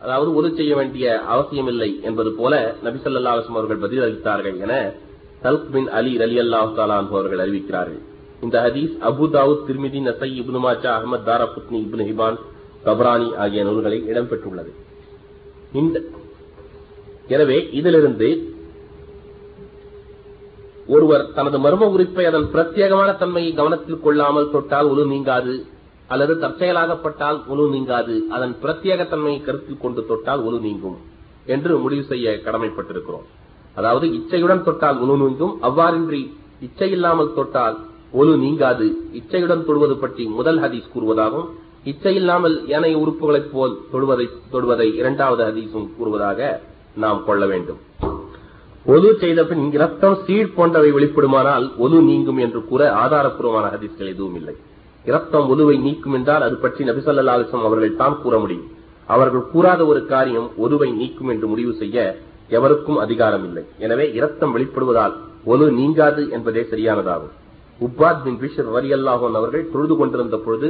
[0.00, 4.92] அதாவது ஒலு செய்ய வேண்டிய அவசியமில்லை என்பது போல நபி சல்லா அலுவலம் அவர்கள் பதிலளித்தார்கள் என
[5.42, 8.02] தல்க் பின் அலி அலி அல்லாஹ் அவர்கள் அறிவிக்கிறார்கள்.
[8.42, 9.30] இந்த ஹதீஸ் அபு
[9.66, 12.38] திருமிதி நசை இப்னு மாஜா அகமது தாரா புத்னி இப்னு ஹிபான்
[12.86, 14.72] கபரானி ஆகிய நூல்களில் இடம்பெற்றுள்ளது.
[15.80, 15.96] இந்த
[17.34, 18.28] எனவே இதிலிருந்து
[20.94, 25.54] ஒருவர் தனது மர்ம உறுப்பை அதன் பிரத்யேகமான தன்மையை கவனத்தில் கொள்ளாமல் தொட்டால் உழு நீங்காது
[26.12, 30.98] அல்லது தற்செயலாகப்பட்டால் உழு நீங்காது அதன் பிரத்யேக தன்மையை கருத்தில் கொண்டு தொட்டால் ஒழு நீங்கும்
[31.54, 33.24] என்று முடிவு செய்ய கடமைப்பட்டிருக்கிறோம்.
[33.78, 36.22] அதாவது இச்சையுடன் தொட்டால் ஒழு நீங்கும் அவ்வாறின்றி
[36.66, 37.76] இச்சை இல்லாமல் தொட்டால்
[38.20, 38.86] ஒழு நீங்காது
[39.20, 41.48] இச்சையுடன் தொடுவது பற்றி முதல் ஹதீஸ் கூறுவதாகவும்
[41.90, 46.40] இச்சையில்லாமல் ஏனைய உறுப்புகளைப் போல் தொடுவதை தொடுவதை இரண்டாவது ஹதீஸும் கூறுவதாக
[47.02, 47.80] நாம் கொள்ள வேண்டும்.
[48.94, 54.54] ஒது செய்த பின் இரத்தம் சீழ் போன்றவை வெளிப்படுமானால் ஒது நீங்கும் என்று கூற ஆதாரப்பூர்வமான ஹதீஸ்கள் எதுவும் இல்லை.
[55.04, 58.68] இரத்தம் ஒதுவை நீக்கும் என்றால் அது பற்றி நபிசல்லாசம் அவர்கள் தான் கூற முடியும்.
[59.08, 61.98] அவர்கள் கூறாத ஒரு காரியம் ஒதுவை நீக்கும் என்று முடிவு செய்ய
[62.58, 63.64] எவருக்கும் அதிகாரம் இல்லை.
[63.84, 65.14] எனவே இரத்தம் வெளிப்படுவதால்
[65.52, 67.34] ஒது நீங்காது என்பதே சரியானதாகும்.
[67.80, 70.68] உப்பாத் பின் பிஷர் வரி அல்லாஹன் அவர்கள் தொழுது கொண்டிருந்த பொழுது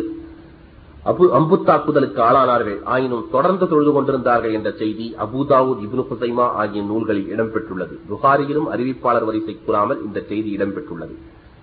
[1.05, 2.79] அம்பு தாக்குதலுக்கு ஆளானார்கள்.
[2.85, 7.95] ஆயினும் தொடர்ந்து தொழுது கொண்டிருந்தார்கள் என்ற செய்தி அபுதாவூத் இப்னு ஹுசைமா ஆகிய நூல்களில் இடம்பெற்றுள்ளது.
[8.11, 11.15] புகாரியிலும் அறிவிப்பாளர் வரிசை கூறாமல் இந்த செய்தி இடம்பெற்றுள்ளது.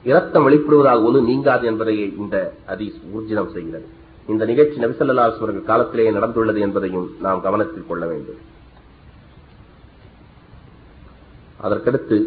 [0.03, 3.87] இரத்தம் வெளிப்படுவதாக ஒன்று நீங்காது என்பதையே இந்த ஹதீஸ் ஊர்ஜிதம் செய்கிறது.
[4.27, 8.39] இந்த நிகழ்ச்சி நபிசல்லா அவர்கள் காலத்திலேயே நடந்துள்ளது என்பதையும் நாம் கவனத்தில் கொள்ள வேண்டும்.
[11.63, 12.17] அதற்கடுத்து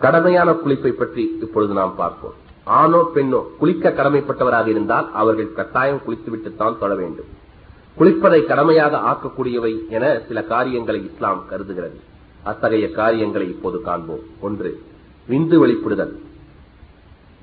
[0.00, 2.38] கடமையான குளிப்பை பற்றி இப்பொழுது நாம் பார்ப்போம்.
[2.64, 7.30] ஆணோ பெண்ணோ குளிக்க கடமைப்பட்டவராக இருந்தால் அவர்கள் கட்டாயம் குளித்துவிட்டுத்தான் தொழ வேண்டும்.
[7.98, 11.98] குளிப்பதை கடமையாக ஆக்கக்கூடியவை என சில காரியங்களை இஸ்லாம் கருதுகிறது.
[12.42, 14.24] அத்தகைய காரியங்களை இப்போது காண்போம்.
[14.40, 14.70] ஒன்று
[15.28, 16.14] விந்து வெளிப்படுதல்.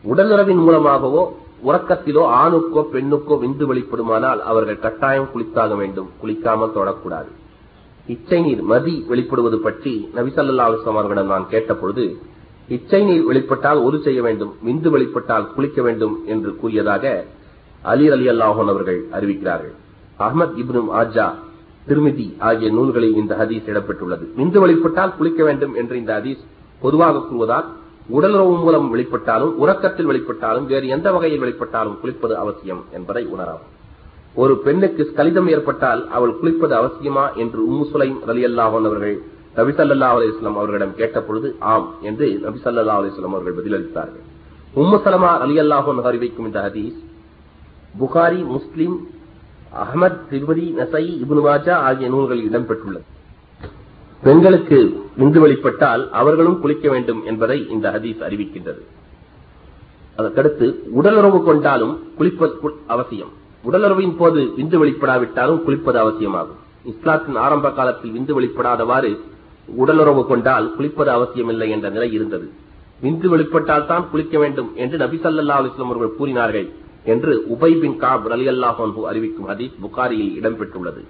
[0.03, 1.23] உடலுறவின் மூலமாகவோ
[1.63, 6.09] உறக்கத்திலோ ஆணுக்கோ பெண்ணுக்கோ விந்து வெளிப்படுமானால் அவர்கள் கட்டாயம் குளித்தாக வேண்டும்.
[6.21, 7.31] குளிக்காமல் தொடக்கூடாது
[8.07, 12.05] இச்சை நீர் மதி வெளிப்படுவது பற்றி நபிசல்லா அலுவலாம் அவர்களிடம் நான் கேட்டபொழுது
[12.75, 17.03] இச்சை நீர் வெளிப்பட்டால் ஒரு செய்ய வேண்டும் விந்து வெளிப்பட்டால் குளிக்க வேண்டும் என்று கூறியதாக
[17.83, 19.75] அலி அலி அல்லாஹோன் அவர்கள் அறிவிக்கிறார்கள்.
[20.19, 21.27] அஹமத் இப்னு ஆஜா
[21.87, 24.25] திருமிதி ஆகிய நூல்களில் இந்த ஹதீஸ் இடம்பெற்றுள்ளது.
[24.39, 26.41] விந்து வெளிப்பட்டால் குளிக்க வேண்டும் என்று இந்த ஹதீஸ்
[26.81, 27.67] பொதுவாக கூறுவதால்
[28.09, 33.65] உடலுறவு மூலம் வெளிப்பட்டாலும் உறக்கத்தில் வெளிப்பட்டாலும் வேறு எந்த வகையில் வெளிப்பட்டாலும் குளிப்பது அவசியம் என்பதை உணராம்
[34.41, 39.17] ஒரு பெண்ணுக்கு ஸ்கலிதம் ஏற்பட்டால் அவள் குளிப்பது அவசியமா என்று உம்மு சுலைம் ரலி அல்லாஹன் அவர்கள்
[39.55, 44.25] நபிசல்லா அலிஸ்லாம் அவர்களிடம் கேட்ட பொழுது ஆம் என்று நபிசல்லா அலிஸ்லாம் அவர்கள் பதிலளித்தார்கள்.
[44.75, 46.99] உம்மு சலமா அலி அல்லாஹன் அறிவிக்கும் இந்த ஹதீஸ்
[47.99, 49.07] புகாரி முஸ்லிம்
[49.73, 53.03] அகமது திருமதி நசை இபுன்வாஜா ஆகிய நூல்களில் இடம்பெற்றுள்ளது.
[54.23, 58.81] பெண்களுக்கு விந்து வெளிப்பட்டால் அவர்களும் குளிக்க வேண்டும் என்பதை இந்த ஹதீஸ் அறிவிக்கின்றது.
[60.17, 63.31] அதற்கடுத்து உடலுறவு கொண்டாலும் குளிப்பது அவசியம்.
[63.63, 66.59] உடலுறவின் போது விந்து வெளிப்படாவிட்டாலும் குளிப்பது அவசியமாகும்.
[66.83, 69.11] இஸ்லாத்தின் ஆரம்ப காலத்தில் விந்து வெளிப்படாதவாறு
[69.67, 72.51] உடலுறவு கொண்டால் குளிப்பது அவசியமில்லை என்ற நிலை இருந்தது.
[73.03, 76.69] விந்து வெளிப்பட்டால் தான் குளிக்க வேண்டும் என்று நபி சல்லா அலிஸ்லாம் அவர்கள் கூறினார்கள்
[77.03, 81.01] என்று உபை பின் காப் அலி அல்லாஹு அறிவிக்கும் ஹதீஸ் புகாரியில் இடம்பெற்றுள்ளது.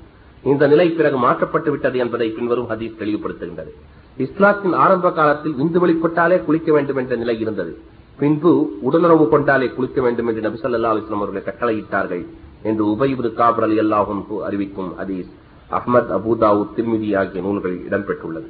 [0.43, 3.71] இந்த நிலை பிறகு மாற்றப்பட்டு விட்டது என்பதை பின்வரும் ஹதீஸ் தெளிவுபடுத்துகின்றது.
[4.17, 7.77] இஸ்லாத்தின் ஆரம்ப காலத்தில் விந்து வெளிப்பட்டாலே குளிக்க வேண்டும் என்ற நிலை இருந்தது.
[8.17, 12.25] பின்பு உடலுறவு கொண்டாலே குளிக்க வேண்டும் என்று நபி சல்லா அலிஸ்லாம் அவர்கள் கட்டளையிட்டார்கள்
[12.63, 15.31] என்று உபயிபு காபர் அலி அல்லாஹும் அறிவிக்கும் ஹதீஸ்.
[15.71, 18.49] அஹ்மத் அபுதாவு திருமிதி ஆகிய நூல்களில் இடம்பெற்றுள்ளது.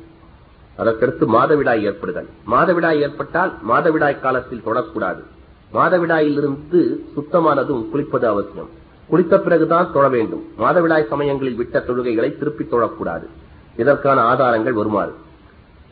[0.77, 2.27] அதற்கடுத்து மாதவிடாய் ஏற்படுதல்.
[2.51, 5.21] மாதவிடாய் ஏற்பட்டால் மாதவிடாய் காலத்தில் தொடக்கூடாது.
[5.73, 6.79] மாதவிடாயிலிருந்து
[7.15, 8.69] சுத்தமானதும் குளிப்பது அவசியம்.
[9.11, 10.43] குளித்த பிறகுதான் தொழ வேண்டும்.
[10.59, 13.25] மாதவிடாய் சமயங்களில் விட்ட தொழுகைகளை திருப்பி தொழக்கூடாது.
[13.77, 15.13] இதற்கான ஆதாரங்கள் வருமாறு.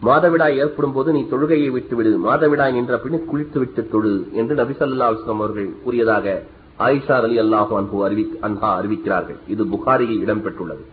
[0.02, 2.20] மாதவிடாய் ஏற்படும் போது நீ தொழுகையை விட்டுவிடு.
[2.26, 6.42] மாதவிடாய் நின்ற பின் குளித்து விட்டு தொழு என்று நபிசல்லா அலுவலம் அவர்கள் கூறியதாக
[6.80, 9.40] ஆயிஷா அலி அல்லாஹு அன்பு அறிவி அன்ஹா அறிவிக்கிறார்கள்.
[9.48, 10.84] இது புகாரியில் இடம்பெற்றுள்ளது.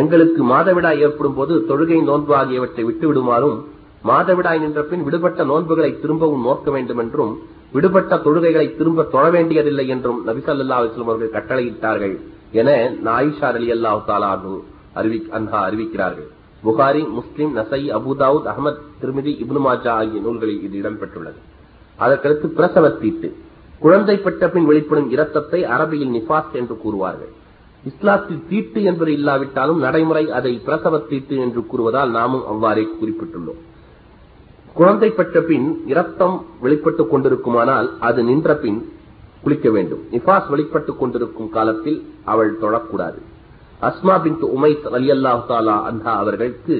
[0.00, 3.58] எங்களுக்கு மாதவிடாய் ஏற்படும் போது தொழுகை நோன்பு ஆகியவற்றை விட்டுவிடுமாறும்
[4.10, 7.34] மாதவிடாய் நின்ற பின் விடுபட்ட நோன்புகளை திரும்பவும் நோக்க வேண்டும் என்றும்
[7.74, 12.16] விடுபட்ட தொழுகைகளை திரும்ப தொழ வேண்டியதில்லை என்றும் நபிசல்லா அலிஸ்லாம் அவர்கள் கட்டளையிட்டார்கள்
[12.60, 12.70] என
[13.06, 14.32] நாயிஷா அலி அல்லாஹ் தாலா
[15.36, 16.28] அன்ஹா அறிவிக்கிறார்கள்.
[16.62, 21.40] Bukhari Muslim Nasai Abu Dawud Ahmed திருமதி இப்னு மாஜா ஆகிய நூல்களில் இது இடம்பெற்றுள்ளது.
[21.98, 23.28] அதற்கடுத்து பிரசவ தீட்டு
[23.82, 27.32] குழந்தை பெற்ற பின் வெளிப்படும் இரத்தத்தை அரபியில் நிபாஸ் என்று கூறுவார்கள்.
[27.86, 33.60] இஸ்லாத்தில் தீட்டு என்பது இல்லாவிட்டாலும் நடைமுறை அதை பிரசவ தீட்டு என்று கூறுவதால் நாமும் அவ்வாறே குறிப்பிட்டுள்ளோம்.
[34.74, 38.78] குழந்தை பெற்ற பின் இரத்தம் வெளிப்பட்டுக் கொண்டிருக்குமானால் அது நின்ற பின்
[39.42, 40.02] குளிக்க வேண்டும்.
[40.12, 43.18] நிபாஸ் வெளிப்பட்டுக் கொண்டிருக்கும் காலத்தில் அவள் தொழக்கூடாது
[43.80, 46.76] அஸ்மா பின் உமைத் அலி அல்லாஹு தாலா அன்ஹா அவர்களுக்கு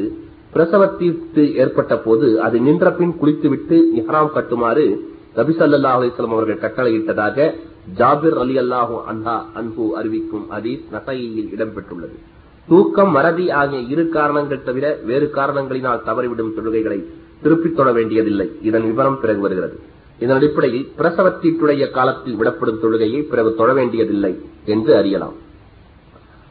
[0.55, 4.87] பிரசவத்தீர்த்து ஏற்பட்ட போது அது நின்ற பின் குளித்துவிட்டு இஹ்ராம் கட்டுமாறு
[5.37, 7.37] நபிசல்லா அலிஸ்லாம் அவர்கள் கட்டளையிட்டதாக
[7.97, 12.19] ஜாபிர் அலி அல்லாஹூ அன்ஹா அன்பு அறிவிக்கும் அதீஸ் நசையில் இடம்பெற்றுள்ளது.
[12.69, 17.05] தூக்கம் மறதி ஆகிய இரு காரணங்கள் தவிர வேறு காரணங்களினால் தவறிவிடும் தொழுகைகளை
[17.43, 18.51] திருப்பித் தொட வேண்டியதில்லை.
[18.63, 19.81] இதன் விவரம் பிறகு வருகிறது.
[20.19, 25.35] இதன் அடிப்படையில் பிரசவத்தீட்டுடைய காலத்தில் விடப்படும் தொழுகையை பிறகு தொட வேண்டியதில்லை என்று அறியலாம்.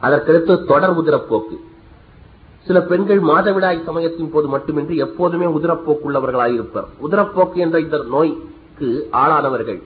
[0.02, 1.58] அதற்கடுத்து தொடர் உதிரப்போக்கு.
[2.66, 6.86] சில பெண்கள் மாதவிடாய் சமயத்தின் போது மட்டுமின்றி எப்போதுமே உதிரப்போக்குள்ளவர்களாயிருப்பர்.
[7.02, 9.82] உதிரப்போக்கு என்ற இந்த நோய்க்கு ஆளானவர்கள்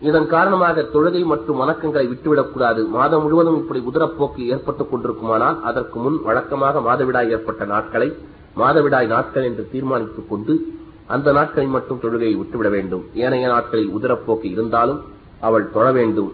[0.00, 6.80] இதன் காரணமாக தொழுகை மற்றும் வணக்கங்களை விட்டுவிடக்கூடாது மாதம் முழுவதும் இப்படி உதிரப்போக்கு ஏற்பட்டுக் கொண்டிருக்குமானால் அதற்கு முன் வழக்கமாக
[6.80, 8.16] மாதவிடாய் ஏற்பட்ட நாட்களை
[8.56, 10.66] மாதவிடாய் நாட்கள் என்று தீர்மானித்துக் கொண்டு
[11.06, 13.04] அந்த நாட்களில் மட்டும் தொழுகையை விட்டுவிட வேண்டும்.
[13.14, 15.00] ஏனைய நாட்களில் உதிரப்போக்கு இருந்தாலும்
[15.40, 16.32] அவள் தொழ வேண்டும்.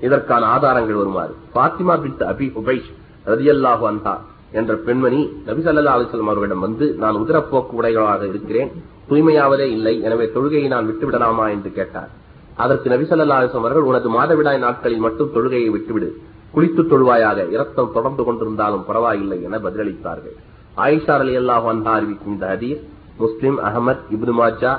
[0.00, 1.34] இதற்கான ஆதாரங்கள் வருமாறு.
[1.54, 2.92] பாத்திமா பின் அபி உபைஷ்
[3.26, 4.20] ரதியல்லாஹு அந்தா
[4.52, 8.70] என்ற பெண்மணி நபிசல்லா அலிசல்லாம் அவர்களிடம் வந்து நான் உதிரப்போக்கு உடைகளாக இருக்கிறேன்.
[9.08, 10.02] தூய்மையாவதே இல்லை.
[10.02, 11.50] எனவே தொழுகையை நான் விட்டுவிடலாமா?
[11.50, 12.24] என்று கேட்டார்.
[12.56, 16.08] அதற்கு நபிசல்லாசம் அவர்கள் உனது மாதவிடாய் நாட்களில் மட்டும் தொழுகையை விட்டுவிடு.
[16.54, 20.36] குளித்து தொழுவாயாக இரத்தம் தொடர்ந்து கொண்டிருந்தாலும் பரவாயில்லை என பதிலளித்தார்கள்.
[20.76, 22.80] ஆயிஷா அலி அல்லாஹ் அன்ஹா அறிவிக்கும் இந்த ஹதீர்
[23.18, 24.72] Muslim Ahmad Ibn Majah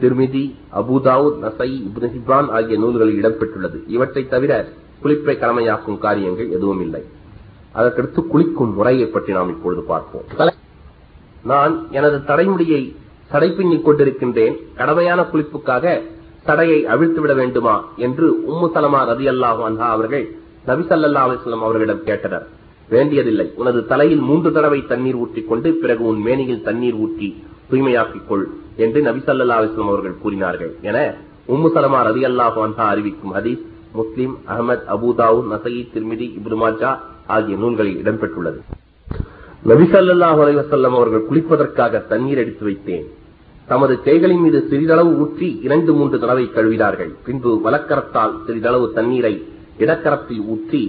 [0.00, 0.44] Tirmidhi
[0.74, 3.78] Abu Dawud Nasai இப்னு ஹிபான் ஆகிய நூல்களில் இடம்பெற்றுள்ளது.
[3.86, 4.68] இவற்றை தவிர
[5.02, 7.02] குளிப்பை கடமையாக்கும் காரியங்கள் எதுவும் இல்லை.
[7.74, 10.52] அதற்கடுத்து குளிக்கும் முறையை பற்றி நாம் இப்பொழுது பார்ப்போம்.
[11.42, 12.96] நான் எனது தலைமுடியை
[13.32, 14.56] சடைப்பின்னிக் கொண்டிருக்கின்றேன்.
[14.76, 16.02] கடமையான குளிப்புக்காக
[16.50, 17.74] தடையை அவிழ்த்து விட வேண்டுமா
[18.06, 20.26] என்று உம்மு சலமா ரதி அல்லாஹு அன்ஹா அவர்கள்
[20.68, 22.46] நபிசல்லா அலிஸ்லாம் அவர்களிடம் கேட்டனர்.
[22.94, 23.46] வேண்டியதில்லை.
[23.60, 27.28] உனது தலையில் மூன்று தடவை தண்ணீர் ஊற்றிக் கொண்டு பிறகு உன் மேனியில் தண்ணீர் ஊற்றி
[27.70, 28.44] தூய்மையாக்கிக் கொள்
[28.84, 30.72] என்று நபிசல்லா அலிஸ்லாம் அவர்கள் கூறினார்கள்.
[30.88, 30.98] என
[31.54, 33.62] உம்மு சலமா ரதி அல்லாஹு அன்ஹா அறிவிக்கும் ஹதீஸ்
[33.98, 36.90] முஸ்லிம் அகமது அபுதாவு நசகி திருமிதி இப்ருமாஜா
[37.36, 38.60] ஆகிய நூல்களில் இடம்பெற்றுள்ளது.
[39.70, 43.06] நபிசல்லாஹு அலைவசல்லம் அவர்கள் குளிப்பதற்காக தண்ணீர் எடுத்து வைத்தேன்.
[43.70, 47.12] தமது கைகளின் மீது சிறிதளவு ஊற்றி இரண்டு மூன்று தடவை கழுவினார்கள்.
[47.26, 49.34] பின்பு வலக்கரத்தால் சிறிதளவு தண்ணீரை
[49.82, 50.82] இடக்கரத்தில் ஊற்றி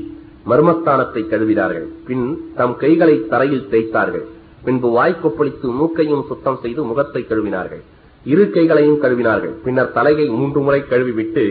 [0.49, 1.87] மர்மஸ்தானத்தை கழுவினார்கள்.
[2.07, 2.25] பின்
[2.59, 4.25] தம் கைகளை தரையில் தேய்த்தார்கள்.
[4.65, 7.83] பின்பு வாய்க்கொப்பளித்து மூக்கையும் சுத்தம் செய்து முகத்தை கழுவினார்கள்.
[8.25, 9.53] இரு கைகளையும் கழுவினார்கள்.
[9.65, 11.45] பின்னர் தலையை மூன்று முறை கழுவிவிட்டு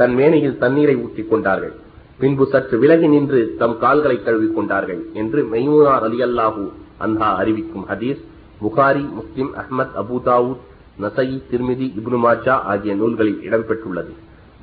[0.00, 1.74] தன் மேனையில் தண்ணீரை ஊற்றிக் கொண்டார்கள்.
[2.20, 6.64] பின்பு சற்று விலகி நின்று தம் கால்களை கழுவிக் கொண்டார்கள் என்று மெய்மூனார் அலி அல்லாஹூ
[7.06, 8.20] அன்ஹா அறிவிக்கும் ஹதீஸ்
[8.62, 10.62] புகாரி முஸ்லிம் அஹ்மத் அபுதாவூத்
[10.98, 14.12] நசை திருமிதி இப்னு மாஜா ஆகிய நூல்களில் இடம்பெற்றுள்ளது.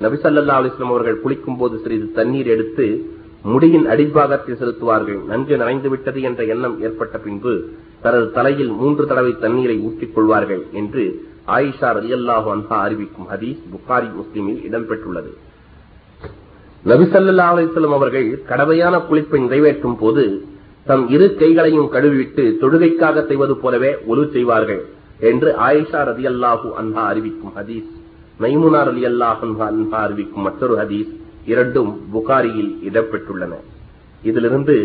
[0.02, 2.86] நபிசல்லா அலிஸ்லாம் அவர்கள் குளிக்கும் போது சிறிது தண்ணீர் எடுத்து
[3.46, 5.20] முடியின் அடிப்பாகத்தில் செலுத்துவார்கள்.
[5.26, 7.54] நன்கு நனைந்து விட்டது என்ற எண்ணம் ஏற்பட்ட பின்பு
[8.02, 11.04] தனது தலையில் மூன்று தடவை தண்ணீரை ஊற்றிக் கொள்வார்கள் என்று
[11.56, 15.32] ஆயிஷா ரலியல்லாஹு அன்ஹா அறிவிக்கும் ஹதீஸ் புகாரி முஸ்லீமில் இடம்பெற்றுள்ளது.
[16.86, 20.26] நபிசல்லா அலிஸ்லம் அவர்கள் கடமையான குளிப்பை நிறைவேற்றும் போது
[20.86, 24.82] தம் இரு கைகளையும் கழுவிவிட்டு தொழுகைக்காக செய்வது போலவே ஒலு செய்வார்கள்.
[25.20, 27.90] என்று ஆயிஷா ரதி அல்லாஹூ அன்ஹா அறிவிக்கும் ஹதீஸ்
[28.44, 31.12] மைமுனார் அலி அல்லாஹ் அன்ஹா அறிவிக்கும் மற்றொரு ஹதீஸ்
[31.52, 33.54] இரண்டும் புகாரியில் இடம்பெற்றுள்ளன.
[34.24, 34.76] இதிலிருந்து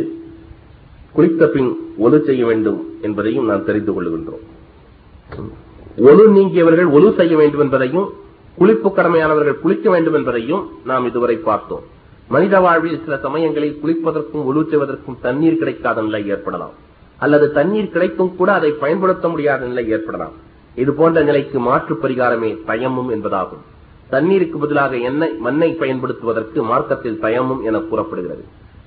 [1.14, 1.70] குளித்த பின்
[2.04, 4.44] ஒலு செய்ய வேண்டும் என்பதையும் நாம் தெரிந்து கொள்கின்றோம்.
[6.10, 8.08] ஒலு நீங்கியவர்கள் ஒலு செய்ய வேண்டும் என்பதையும்
[8.58, 11.84] குளிப்பு கடமையானவர்கள் குளிக்க வேண்டும் என்பதையும் நாம் இதுவரை பார்த்தோம்.
[12.34, 16.74] மனித வாழ்வில் சில சமயங்களில் குளிப்பதற்கும் ஒலு செய்வதற்கும் தண்ணீர் கிடைக்காத நிலை ஏற்படலாம்.
[17.18, 20.34] அல்லது தண்ணீர் கிடைத்தும் கூட அதை பயன்படுத்த முடியாத நிலை ஏற்படலாம்.
[20.76, 23.62] இது போன்ற நிலைக்கு மாற்று பரிகாரமே தயமும் என்பதாகும்.
[24.10, 28.44] தண்ணீருக்கு பதிலாக எண்ணெய் மண்ணை பயன்படுத்துவதற்கு மார்க்கத்தில் தயமும் என கூறப்படுகிறது.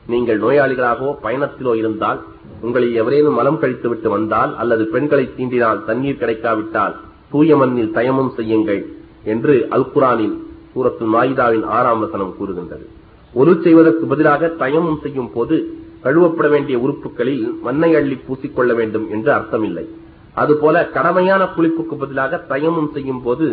[0.07, 2.19] நீங்கள் நோயாளிகளாகவோ பயணத்திலோ இருந்தால்
[2.61, 6.95] உங்களில் எவரேனும் மலம் கழித்துவிட்டு வந்தால் அல்லது பெண்களை தீண்டினால் தண்ணீர் கிடைக்காவிட்டால்
[7.31, 8.81] தூய மண்ணில் தயமும் செய்யுங்கள்
[9.23, 10.35] என்று அல்குரானில்
[10.73, 12.85] சூரத்து மாயிதாவின் ஆறாம் வசனம் கூறுகின்றது.
[13.33, 15.55] ஒரு செய்வதற்கு பதிலாக தயமும் செய்யும் போது
[16.07, 19.85] கழுவப்பட வேண்டிய உறுப்புகளில் மண்ணை அள்ளி பூசிக்கொள்ள வேண்டும் என்று அர்த்தமில்லை.
[20.41, 23.45] அதுபோல கடமையான குளிப்புக்கு பதிலாக தயமும் செய்யும் போது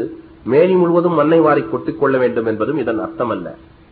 [0.53, 3.47] மேலி முழுவதும் மண்ணை வாரி கொட்டிக் கொள்ள வேண்டும் என்பதும் இதன் அர்த்தமல்ல.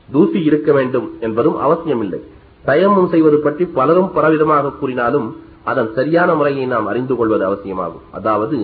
[0.09, 2.21] தூசி இருக்க வேண்டும் என்பதும் அவசியமில்லை.
[2.65, 5.29] தயமும் செய்வது பற்றி பலரும் பலவிதமாக கூறினாலும்
[5.71, 8.05] அதன் சரியான முறையை நாம் அறிந்து கொள்வது அவசியமாகும்.
[8.19, 8.59] அதாவது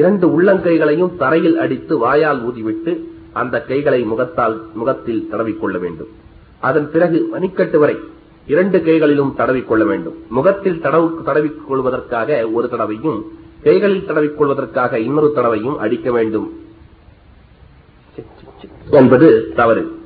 [0.00, 2.94] இரண்டு உள்ளங்கைகளையும் தரையில் அடித்து வாயால் ஊதிவிட்டு
[3.40, 6.10] அந்த கைகளை முகத்தால் முகத்தில் தடவிக்கொள்ள வேண்டும்.
[6.68, 7.96] அதன் பிறகு மணிக்கட்டு வரை
[8.46, 10.14] இரண்டு கைகளிலும் தடவிக்கொள்ள வேண்டும்.
[10.28, 13.32] முகத்தில் தடவு தடவிக்கொள்வதற்காக ஒரு தடவையும்
[13.62, 16.60] கைகளில் தடவிக்கொள்வதற்காக இன்னொரு தடவையும் அடிக்க வேண்டும்.
[18.90, 20.00] என்பது தவறு.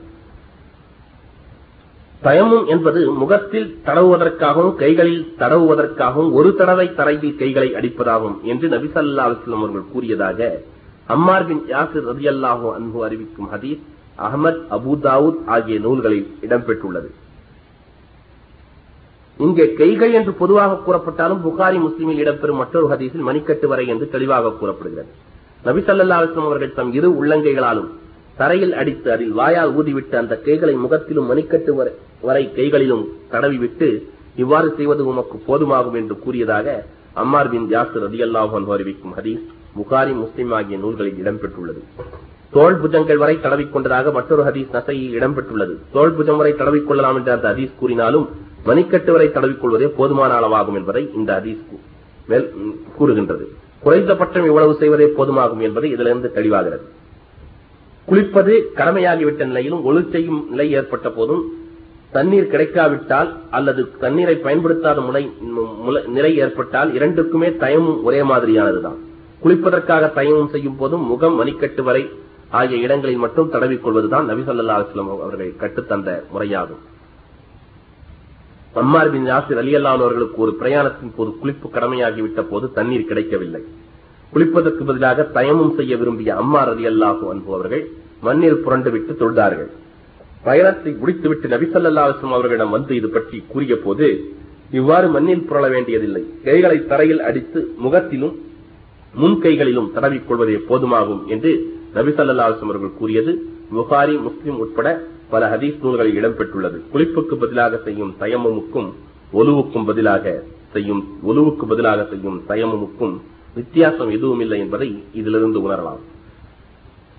[2.23, 9.91] தயமும் என்பது முகத்தில் தடவுவதற்காகவும் கைகளில் தடவுவதற்காகவும் ஒரு தடவை தரையில் கைகளை அடிப்பதாகும் என்று நபிசல்லா அலுவலம் அவர்கள்
[9.93, 10.61] கூறியதாக
[11.07, 13.81] அம்மார் பின் யாசிர் ரதி அல்லாஹோ அன்பு அறிவிக்கும் ஹதீஸ்
[14.19, 17.11] அகமத் அபுதாவுத் ஆகிய நூல்களில் இடம்பெற்றுள்ளது.
[19.45, 25.11] இங்கே கைகள் என்று பொதுவாக கூறப்பட்டாலும் புகாரி முஸ்லீமில் இடம்பெறும் மற்றொரு ஹதீஸில் மணிக்கட்டு வரை என்று தெளிவாக கூறப்படுகிறது.
[25.65, 27.89] நபி சல்லா அவர்கள் தம் இரு உள்ளங்கைகளாலும்
[28.41, 31.73] தரையில் அடித்து அதில் வாயால் ஊதிவிட்டு அந்த கைகளை முகத்திலும் மணிக்கட்டு
[32.29, 33.89] வரை கைகளிலும் தடவிவிட்டு
[34.43, 36.67] இவ்வாறு செய்வது உமக்கு போதுமாகும் என்று கூறியதாக
[37.23, 39.45] அம்மார் பின் ஜாசர் ரதி அல்லாஹ் அறிவிக்கும் ஹதீஸ்
[39.79, 41.81] புகாரி முஸ்லிம் ஆகிய நூல்களில் இடம்பெற்றுள்ளது.
[42.51, 45.75] தோல் புஜங்கள் வரை தடவிக்கொண்டதாக மற்றொரு ஹதீஸ் நசையில் இடம்பெற்றுள்ளது.
[45.95, 48.27] தோல் புஜம் வரை தடவிக்கொள்ளலாம் என்று அந்த ஹதீஸ் கூறினாலும்
[48.69, 51.63] மணிக்கட்டு வரை தடவிக்கொள்வதே போதுமான அளவாகும் என்பதை இந்த ஹதீஸ்
[52.29, 52.47] மேல்
[52.97, 53.45] கூறுகின்றது.
[53.81, 56.85] குறைந்தபட்சம் இவ்வளவு செய்வதே போதுமாகும் என்பது இதிலிருந்து தெளிவாகிறது.
[58.09, 61.45] குளிப்பது கடமையாகிவிட்ட நிலையிலும் ஒழு செய்யும் நிலை ஏற்பட்ட போதும்
[62.11, 65.23] தண்ணீர் கிடைக்காவிட்டால் அல்லது தண்ணீரை பயன்படுத்தாத முறை
[66.07, 69.01] நிலை ஏற்பட்டால் இரண்டுக்குமே தயமும் ஒரே மாதிரியானதுதான்.
[69.43, 72.05] குளிப்பதற்காக தயமும் செய்யும் போதும் முகம் மணிக்கட்டு வரை
[72.51, 76.83] ஆகிய இடங்களில் மட்டும் தடவிக் கொள்வதுதான் நபிசல்லா அலுவலம் அவர்கள் கட்டுத்தந்த முறையாகும்.
[78.81, 83.61] அம்மார் பின் யாசிர் அலி அவர்களுக்கு ஒரு பிரயாணத்தின் போது குளிப்பு கடமையாகிவிட்ட போது தண்ணீர் கிடைக்கவில்லை.
[84.33, 87.85] குளிப்பதற்கு பதிலாக தயமும் செய்ய விரும்பிய அம்மார் அலி அல்லாஹு அன்பு அவர்கள்
[88.27, 89.71] மண்ணில் புரண்டுவிட்டு தொழுதார்கள்.
[90.43, 94.09] பயணத்தை முடித்துவிட்டு நபிசல்லாசம் அவர்களிடம் வந்து இது பற்றி கூறிய போது
[94.79, 96.23] இவ்வாறு மண்ணில் புரள வேண்டியதில்லை.
[96.47, 98.35] கைகளை தரையில் அடித்து முகத்திலும்
[99.15, 101.53] முன் கைகளிலும் தடவிக் கொள்வதே போதுமாகும் என்று
[101.99, 103.33] நபிசல்லாசம் அவர்கள் கூறியது.
[103.75, 104.89] புகாரி முஸ்லிம் உட்பட
[105.31, 106.81] பல ஹதீஸ் நூல்களில் இடம்பெற்றுள்ளது.
[106.93, 108.93] குளிப்புக்கு பதிலாக செய்யும் தயமுமுக்கும்
[109.33, 113.21] ஒலுவுக்கும் பதிலாக செய்யும் ஒலுவுக்கு பதிலாக செய்யும் தயமுமுக்கும்
[113.55, 116.03] வித்தியாசம் எதுவும் இல்லை என்பதை இதிலிருந்து உணரலாம்.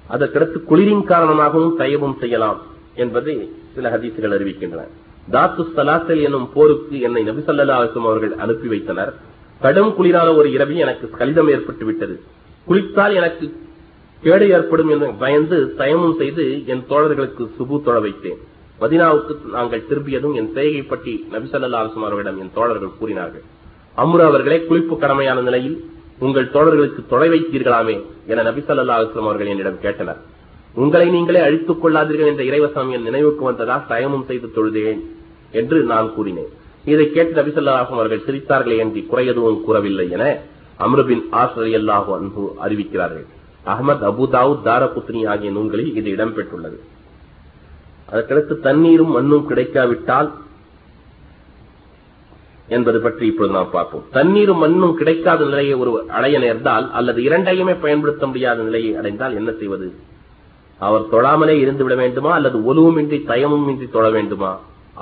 [0.09, 2.61] அதற்கடுத்து குளிரின் காரணமாகவும் தயவும் செய்யலாம்
[2.95, 4.83] என்பதை சில ஹதீசுகள் அறிவிக்கின்றன.
[5.31, 9.13] தாத்து சலாசல் எனும் போருக்கு என்னை நபிசல்லா அலிஸ்லம் அவர்கள் அனுப்பி வைத்தனர்.
[9.61, 12.19] கடும் குளிரான ஒரு இரவில் எனக்கு கலிதம் ஏற்பட்டு விட்டது
[12.67, 13.53] குளித்தால் எனக்கு
[14.27, 18.39] கேடு ஏற்படும் என்று பயந்து தயமும் செய்து என் தோழர்களுக்கு சுபு தொழ வைத்தேன்.
[18.81, 23.45] மதினாவுக்கு நாங்கள் திரும்பியதும் என் செய்கை பற்றி நபிசல்லா அலுவலம் அவர்களிடம் என் தோழர்கள் கூறினார்கள்.
[24.03, 25.77] அம்ரு அவர்களே குளிப்பு கடமையான நிலையில்
[26.25, 27.95] உங்கள் தோழர்களுக்கு தொலை வைத்தீர்களாமே
[28.31, 30.19] என நபிசல்லா அலுவலம் அவர்கள் என்னிடம் கேட்டனர்.
[30.83, 35.01] உங்களை நீங்களே அழித்துக் கொள்ளாதீர்கள் என்ற இறைவசம் என் நினைவுக்கு வந்ததா தயமும் செய்து தொழுதேன்
[35.61, 36.51] என்று நான் கூறினேன்.
[36.93, 40.25] இதை கேட்டு நபிசல்லாஹும் அவர்கள் சிரித்தார்களே என்று குறை எதுவும் கூறவில்லை என
[40.85, 43.27] அம்ருபின் ஆசிரியர் அல்லாஹு அன்பு அறிவிக்கிறார்கள்.
[43.67, 46.77] அகமது அபுதாவுத் தாரபுத்னி ஆகிய நூல்களில் இது இடம்பெற்றுள்ளது.
[48.11, 50.29] அதற்கடுத்து தண்ணீரும் மண்ணும் கிடைக்காவிட்டால்
[52.67, 54.03] என்பது பற்றி இப்பொழுது நாம் பார்ப்போம்.
[54.11, 59.93] தண்ணீரும் மண்ணும் கிடைக்காத நிலையை ஒரு அடைய நேர்ந்தால் அல்லது இரண்டையுமே பயன்படுத்த முடியாத நிலையை அடைந்தால் என்ன செய்வது?
[60.79, 62.33] அவர் தொழாமலே இருந்து விட வேண்டுமா?
[62.33, 64.51] அல்லது ஒலுவுமின்றி தயமுமின்றி தொழ வேண்டுமா?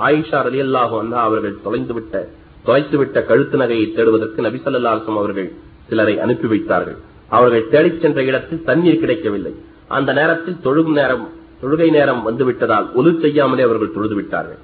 [0.00, 2.28] ஆயிஷா அலி அல்லாஹு அண்ணா அவர்கள் தொலைந்துவிட்ட
[2.66, 5.52] தொலைத்துவிட்ட கழுத்து நகையை தேடுவதற்கு நபிசல்லாசம் அவர்கள்
[5.88, 6.96] சிலரை அனுப்பி வைத்தார்கள்.
[7.28, 9.54] அவர்கள் தேடிச் சென்ற இடத்தில் தண்ணீர் கிடைக்கவில்லை.
[9.88, 11.28] அந்த நேரத்தில் தொழுகும் நேரம்
[11.62, 14.58] தொழுகை நேரம் வந்துவிட்டதால் ஒலு செய்யாமலே அவர்கள் தொழுது விட்டார்கள்.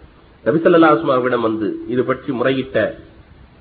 [0.45, 2.95] நபிசல்லாஸ்மா அவர்களிடம் வந்து இது பற்றி முறையிட்ட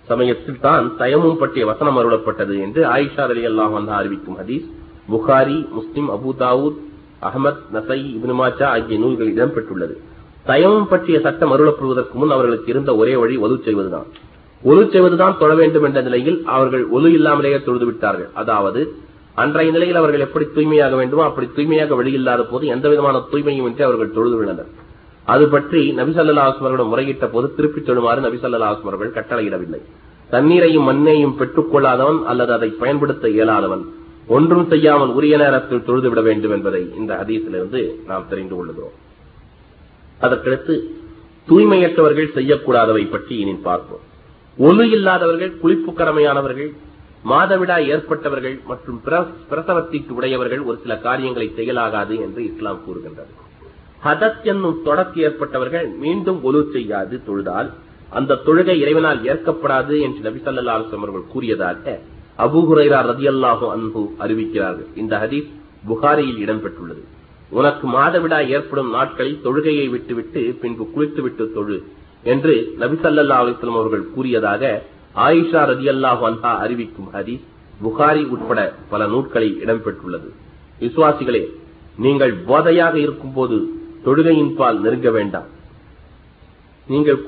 [0.07, 4.65] சமயத்தில் தான் தயமும் பற்றிய வசனம் அருளப்பட்டது என்று ஆயிஷா அலி அல்லாஹ் வந்தா அறிவிக்கும் ஹதீஸ்.
[5.11, 6.79] புகாரி முஸ்லிம் அபு தாவூத்
[7.21, 9.95] அகமத் நசை இபினுமாச்சா ஆகிய நூல்கள் இடம்பெற்றுள்ளது.
[10.45, 14.07] தயமும் பற்றிய சட்டம் அருளப்படுவதற்கு முன் அவர்களுக்கு இருந்த ஒரே வழி ஒலு செய்வதுதான்.
[14.63, 18.29] ஒலு செய்வதுதான் தொழ வேண்டும் என்ற நிலையில் அவர்கள் ஒலு இல்லாமலேயே தொழுது விட்டார்கள்.
[18.33, 18.95] அதாவது
[19.35, 24.11] அன்றைய நிலையில் அவர்கள் எப்படி தூய்மையாக வேண்டுமோ அப்படி தூய்மையாக வழியில்லாத போது எந்த விதமான தூய்மையும் இன்றி அவர்கள்
[24.11, 24.71] தொழுது விழுந்தனர்.
[25.23, 29.81] அது பற்றி நபிசல்லா அவர்களிடம் முறையிட்ட போது திருப்பித் தொழுமாறு நபிசல்லா அவர்கள் கட்டளையிடவில்லை.
[30.29, 33.83] தண்ணீரையும் மண்ணையும் பெற்றுக் கொள்ளாதவன் அல்லது அதை பயன்படுத்த இயலாதவன்
[34.27, 38.95] ஒன்றும் செய்யாமல் உரிய நேரத்தில் தொழுதுவிட வேண்டும் என்பதை இந்த அதிகத்திலிருந்து நாம் தெரிந்து கொள்ளுகிறோம்.
[40.21, 40.75] அதற்கடுத்து
[41.49, 44.05] தூய்மையற்றவர்கள் செய்யக்கூடாதவை பற்றி இனி பார்ப்போம்.
[44.65, 46.71] ஒழு இல்லாதவர்கள் குளிப்பு கடமையானவர்கள்
[47.29, 48.99] மாதவிடா ஏற்பட்டவர்கள் மற்றும்
[49.49, 53.31] பிரசவத்திற்கு உடையவர்கள் ஒரு சில காரியங்களை செயலாகாது என்று இஸ்லாம் கூறுகின்றது.
[54.05, 57.69] ஹதத் என்னும் தொடக்கு ஏற்பட்டவர்கள் மீண்டும் ஒலு செய்யாது தொழுதால்
[58.19, 61.99] அந்த தொழுகை இறைவனால் ஏற்கப்படாது என்று நபிசல்லா அவர்கள் கூறியதாக
[62.45, 64.89] அபுஹுரைரா ரதி அல்லாஹு அன்பு அறிவிக்கிறார்கள்.
[64.95, 65.49] இந்த ஹதீஸ்
[65.87, 67.03] புகாரியில் இடம்பெற்றுள்ளது.
[67.49, 71.77] உனக்கு மாதவிடா ஏற்படும் நாட்களில் தொழுகையை விட்டுவிட்டு பின்பு குளித்துவிட்டு தொழு.
[72.23, 74.63] என்று நபிசல்லா அலிஸ்லம் அவர்கள் கூறியதாக
[75.27, 77.45] ஆயிஷா ரதி அல்லாஹு அன்ஹா அறிவிக்கும் ஹதீஸ்
[77.83, 78.59] புகாரி உட்பட
[78.91, 80.29] பல நூட்களில் இடம்பெற்றுள்ளது.
[80.83, 81.41] விசுவாசிகளே
[82.03, 83.57] நீங்கள் போதையாக இருக்கும்போது
[84.05, 85.49] தொழுகையின் பால் நெருங்க வேண்டாம்.
[86.87, 87.19] நீங்கள்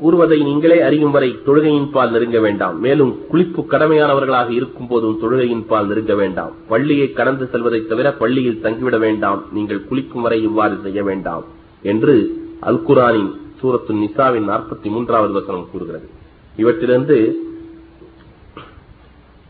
[0.00, 2.76] கூறுவதை நீங்களே அறியும் வரை தொழுகையின் பால் நெருங்க வேண்டாம்.
[2.84, 6.52] மேலும் குளிப்பு கடமையானவர்களாக இருக்கும் போதும் தொழுகையின் பால் நெருங்க வேண்டாம்.
[6.72, 9.40] பள்ளியை கடந்து செல்வதை தவிர பள்ளியில் தங்கிவிட வேண்டாம்.
[9.56, 11.44] நீங்கள் குளிக்கும் வரை இவ்வாறு செய்ய வேண்டாம்
[11.92, 12.14] என்று
[12.70, 16.08] அல்குரானின் சூரத்து நிசாவின் நாற்பத்தி மூன்றாவது வசனம் கூறுகிறது.
[16.56, 17.16] இவற்றிலிருந்து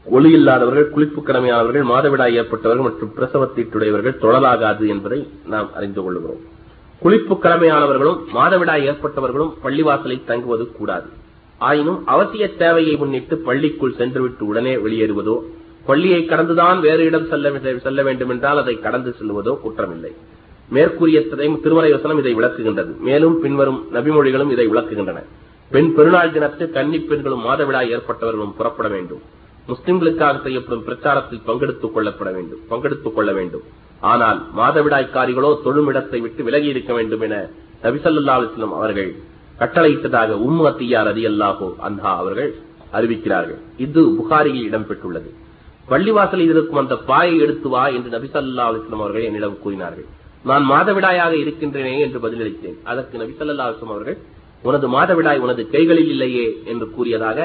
[0.05, 6.41] ஒளி இல்லாதவர்கள் குளிப்பு கடமையானவர்கள் மாதவிடாய் ஏற்பட்டவர்கள் மற்றும் பிரசவத்தீட்டுடையவர்கள் தொடலாகாது என்பதை நாம் அறிந்து கொள்கிறோம்.
[7.03, 11.09] குளிப்பு கடமையானவர்களும் மாதவிடாய் ஏற்பட்டவர்களும் பள்ளிவாசலை தங்குவது கூடாது.
[11.59, 15.37] ஆயினும் அவசிய தேவையை முன்னிட்டு பள்ளிக்குள் சென்றுவிட்டு உடனே வெளியேறுவதோ
[15.87, 20.13] பள்ளியை கடந்துதான் வேறு இடம் செல்ல செல்ல வேண்டும் என்றால் அதை கடந்து செல்வதோ குற்றமில்லை.
[20.71, 21.21] மேற்கூறிய
[21.63, 22.93] திருமலை வசனம் இதை விளக்குகின்றது.
[23.09, 25.21] மேலும் பின்வரும் நபிமொழிகளும் இதை விளக்குகின்றன.
[25.71, 29.23] பெண் பெருநாள் தினத்தில் கன்னி பெண்களும் மாதவிடாய் ஏற்பட்டவர்களும் புறப்பட வேண்டும்.
[29.69, 32.61] முஸ்லிம்களுக்காக செய்யப்படும் பிரச்சாரத்தில் பங்கெடுத்துக் கொள்ளப்பட வேண்டும்.
[32.71, 33.65] பங்கெடுத்துக் கொள்ள வேண்டும்.
[34.01, 37.49] ஆனால் மாதவிடாய்க்காரிகளோ தொழுமிடத்தை விட்டு விலகி இருக்க வேண்டும் என
[37.83, 39.11] நபிசல்லா அலிஸ்லம் அவர்கள்
[39.59, 42.55] கட்டளையிட்டதாக உம்மு அத்தியார் அதி அல்லாஹோ அன்ஹா அவர்கள்
[42.93, 43.61] அறிவிக்கிறார்கள்.
[43.77, 45.31] இது புகாரியில் இடம்பெற்றுள்ளது.
[45.91, 50.09] பள்ளிவாசலில் இருக்கும் அந்த பாயை எடுத்து வா என்று நபிசல்லா அலிஸ்லாம் அவர்கள் என்னிடம் கூறினார்கள்.
[50.45, 52.77] நான் மாதவிடாயாக இருக்கின்றேனே என்று பதிலளித்தேன்.
[52.85, 54.19] அதற்கு நபிசல்லா அவர்கள்
[54.63, 57.39] உனது மாதவிடாய் உனது கைகளில் இல்லையே என்று கூறியதாக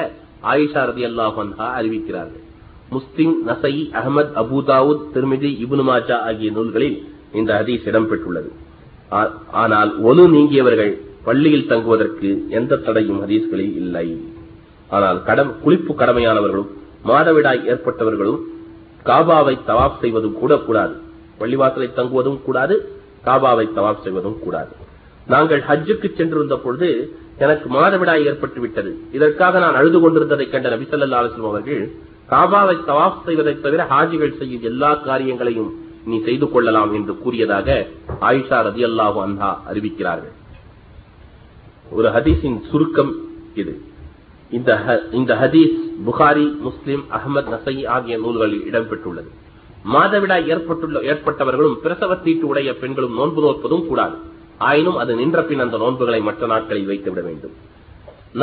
[0.52, 1.38] ஆயிஷா ரதி அல்லாஹ்
[1.78, 2.44] அறிவிக்கிறார்கள்.
[2.90, 6.98] முஸ்லிம் நசை அகமது அபுதாவுத் திருமிதி இபுனு மாஜா ஆகிய நூல்களில்
[7.32, 8.50] இந்த ஹதீஸ் இடம்பெற்றுள்ளது.
[9.62, 10.92] ஆனால் ஒலு நீங்கியவர்கள்
[11.24, 14.06] பள்ளியில் தங்குவதற்கு எந்த தடையும் ஹதீஸ்களில் இல்லை.
[14.88, 16.70] ஆனால் கடம் குளிப்பு கடமையானவர்களும்
[17.10, 18.40] மாதவிடாய் ஏற்பட்டவர்களும்
[19.04, 20.94] காபாவை தவாப் செய்வதும் கூட கூடாது.
[21.40, 22.92] பள்ளிவாசலை தங்குவதும் கூடாது
[23.24, 24.68] காபாவை தவாப் செய்வதும் கூடாது.
[25.26, 28.98] நாங்கள் ஹஜ்ஜுக்கு சென்றிருந்த பொழுது எனக்கு மாதவிடாய் ஏற்பட்டு விட்டது.
[29.12, 31.90] இதற்காக நான் அழுது கொண்டிருந்ததை கண்ட நபிசல்லா அலுவலம் அவர்கள்
[32.30, 37.86] காபாவை தவாப் செய்வதை தவிர ஹாஜிகள் செய்யும் எல்லா காரியங்களையும் நீ செய்து கொள்ளலாம் என்று கூறியதாக
[38.20, 40.32] ஆயிஷா ரதி அல்லாஹு அன்ஹா அறிவிக்கிறார்கள்.
[41.90, 43.14] ஒரு ஹதீஸின் சுருக்கம்
[43.54, 43.80] இது.
[44.50, 49.28] இந்த ஹ- இந்த ஹதீஸ் புகாரி முஸ்லிம் அகமது நசை ஆகிய நூல்களில் இடம்பெற்றுள்ளது.
[49.94, 54.16] மாதவிடாய் ஏற்பட்டுள்ள ஏற்பட்டவர்களும் பிரசவ தீட்டு உடைய பெண்களும் நோன்பு நோற்பதும் கூடாது.
[54.68, 57.54] ஆயினும் அது நின்ற பின் அந்த நோன்புகளை மற்ற நாட்களில் வைத்துவிட வேண்டும்.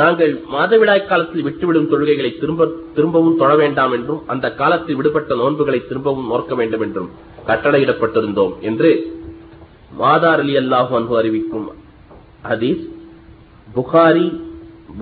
[0.00, 6.30] நாங்கள் மாதவிடாய் காலத்தில் விட்டுவிடும் தொழுகைகளை திரும்ப திரும்பவும் தொழ வேண்டாம் என்றும் அந்த காலத்தில் விடுபட்ட நோன்புகளை திரும்பவும்
[6.32, 7.10] நோக்க வேண்டும் என்றும்
[7.48, 8.90] கட்டளையிடப்பட்டிருந்தோம் என்று
[10.00, 11.66] மாதார் அலி அல்லாஹு அன்பு அறிவிக்கும்
[12.48, 12.84] ஹதீஸ்
[13.76, 14.26] புகாரி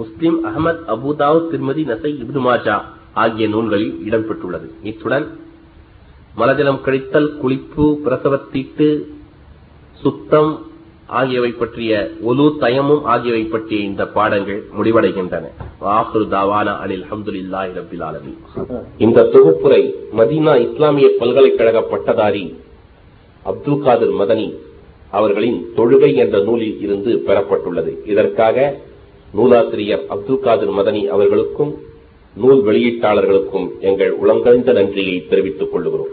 [0.00, 2.76] முஸ்லிம் அகமது அபுதாவ் திருமதி நசை இப்னு மாஜா
[3.22, 4.68] ஆகிய நூல்களில் இடம்பெற்றுள்ளது.
[4.90, 5.26] இத்துடன்
[6.40, 8.86] மலஜலம் கழித்தல் குளிப்பு பிரசவத்தீட்டு
[10.02, 10.52] சுத்தம்
[11.20, 11.92] ஆகியவை பற்றிய
[12.28, 15.44] ஒலு தயமும் ஆகியவை பற்றிய இந்த பாடங்கள் முடிவடைகின்றன.
[18.98, 19.82] இந்த தொகுப்புரை
[20.18, 22.44] மதீனா இஸ்லாமிய பல்கலைக்கழக பட்டதாரி
[23.50, 24.48] அப்துல் காதிர் மதனி
[25.18, 27.92] அவர்களின் தொழுகை என்ற நூலில் இருந்து பெறப்பட்டுள்ளது.
[28.12, 28.56] இதற்காக
[29.34, 31.72] நூலாசிரியர் அப்துல் காதிர் மதனி அவர்களுக்கும்
[32.36, 36.12] நூல் வெளியீட்டாளர்களுக்கும் எங்கள் உளங்கழ்ந்த நன்றியை தெரிவித்துக் கொள்கிறோம்.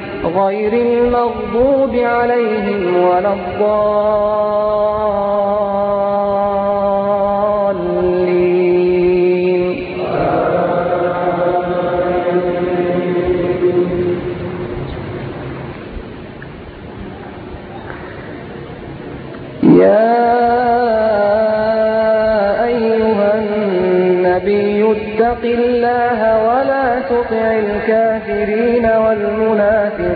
[0.25, 3.81] غير المغضوب عليهم ولا الضالين.
[19.63, 20.11] يا
[22.65, 28.70] أيها النبي اتق الله ولا تطع الكافرين.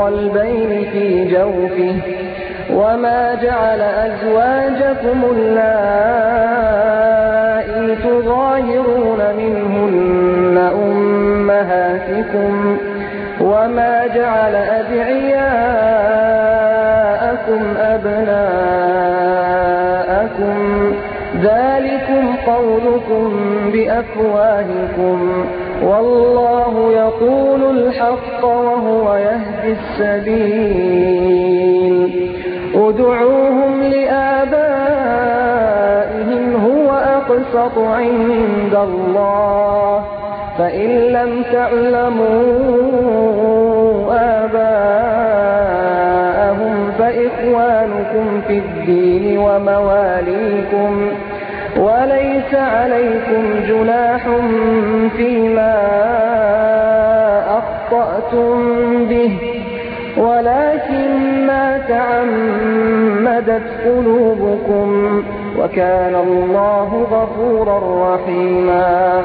[0.00, 1.94] قلبين في جوفه
[2.72, 6.70] وما جعل أزواجكم اللائي
[7.96, 12.52] تظاهرون منهن أمهاتكم
[13.40, 15.40] وما جعل أدعياءكم
[17.80, 18.70] أبناءكم
[21.42, 23.32] ذلكم قولكم
[23.72, 25.46] بأفواهكم
[25.84, 31.10] والله يقول الحق وهو يهدي السبيل.
[32.74, 34.84] ادعوهم لآبائهم
[36.66, 40.04] هو أقسط عند الله.
[40.58, 42.30] فإن لم تعلموا
[44.44, 44.90] آباءهم
[46.98, 51.10] فإخوانكم في الدين ومواليكم.
[51.76, 54.22] وليس عليكم جناح
[55.16, 55.76] فيما
[57.58, 58.58] أخطأتم
[59.04, 59.38] به
[60.16, 65.22] ولكن ما تعمدت قلوبكم
[65.58, 69.24] وكان الله غفورا رحيما.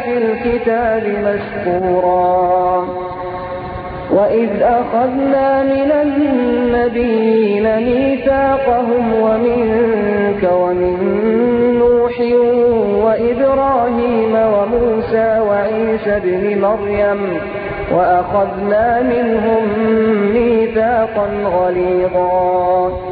[0.00, 2.86] في الكتاب مسطورا
[4.10, 10.96] وإذ أخذنا من النبيين ميثاقهم ومنك ومن
[11.78, 12.20] نوح
[13.04, 17.38] وإبراهيم وموسى وعيسى ابن مريم
[17.92, 19.64] وأخذنا منهم
[20.32, 23.11] ميثاقا غليظا.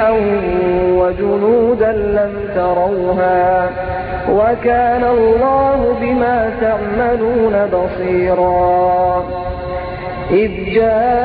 [0.00, 0.10] ريحا
[0.96, 3.70] وجنودا لم تروها
[4.32, 9.24] وكان الله بما تعملون بصيرا.
[10.30, 11.20] إذ جاءوكم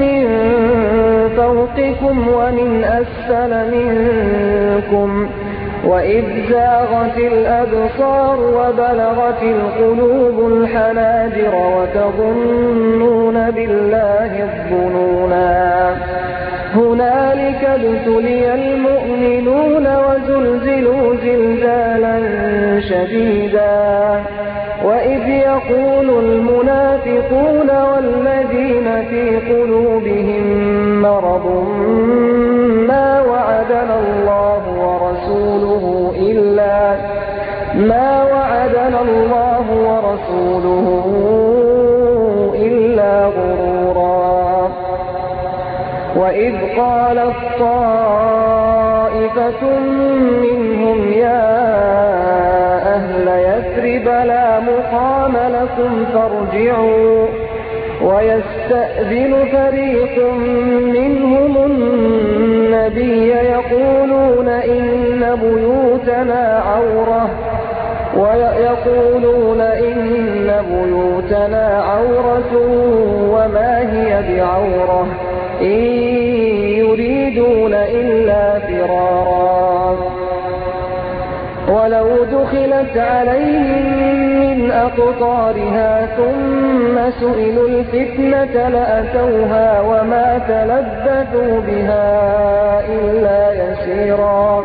[0.00, 0.26] من
[1.36, 5.28] فوقكم ومن أسفل منكم
[5.84, 15.96] وإذ زاغت الأبصار وبلغت القلوب الحناجر وتظنون بالله الظنونا
[16.74, 22.16] هنالك ابتلي المؤمنون وزلزلوا زلزالا
[22.80, 23.79] شديدا
[37.80, 40.86] ما وعدنا الله ورسوله
[42.54, 44.70] إلا غرورا.
[46.16, 48.80] وإذ قالت طائفة
[50.42, 51.50] منهم يا
[52.96, 57.26] أهل يثرب لا مقام لكم فارجعوا
[58.02, 60.16] ويستأذن فريق
[60.94, 67.49] منهم النبي يقولون إن بيوتنا عورة.
[68.16, 72.52] ويقولون إن بيوتنا عورة
[73.30, 75.06] وما هي بعورة
[75.60, 75.80] إن
[76.78, 79.96] يريدون إلا فرارا.
[81.68, 83.86] ولو دخلت عليهم
[84.40, 92.08] من أقطارها ثم سئلوا الفتنة لأتوها وما تلبثوا بها
[92.88, 94.64] إلا يسيرا.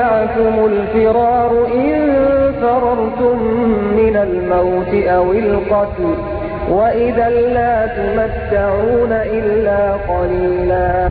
[0.00, 2.16] ينفعكم الفرار إن
[2.62, 3.38] فررتم
[3.96, 6.14] من الموت أو القتل
[6.70, 11.10] وإذا لا تمتعون إلا قليلا.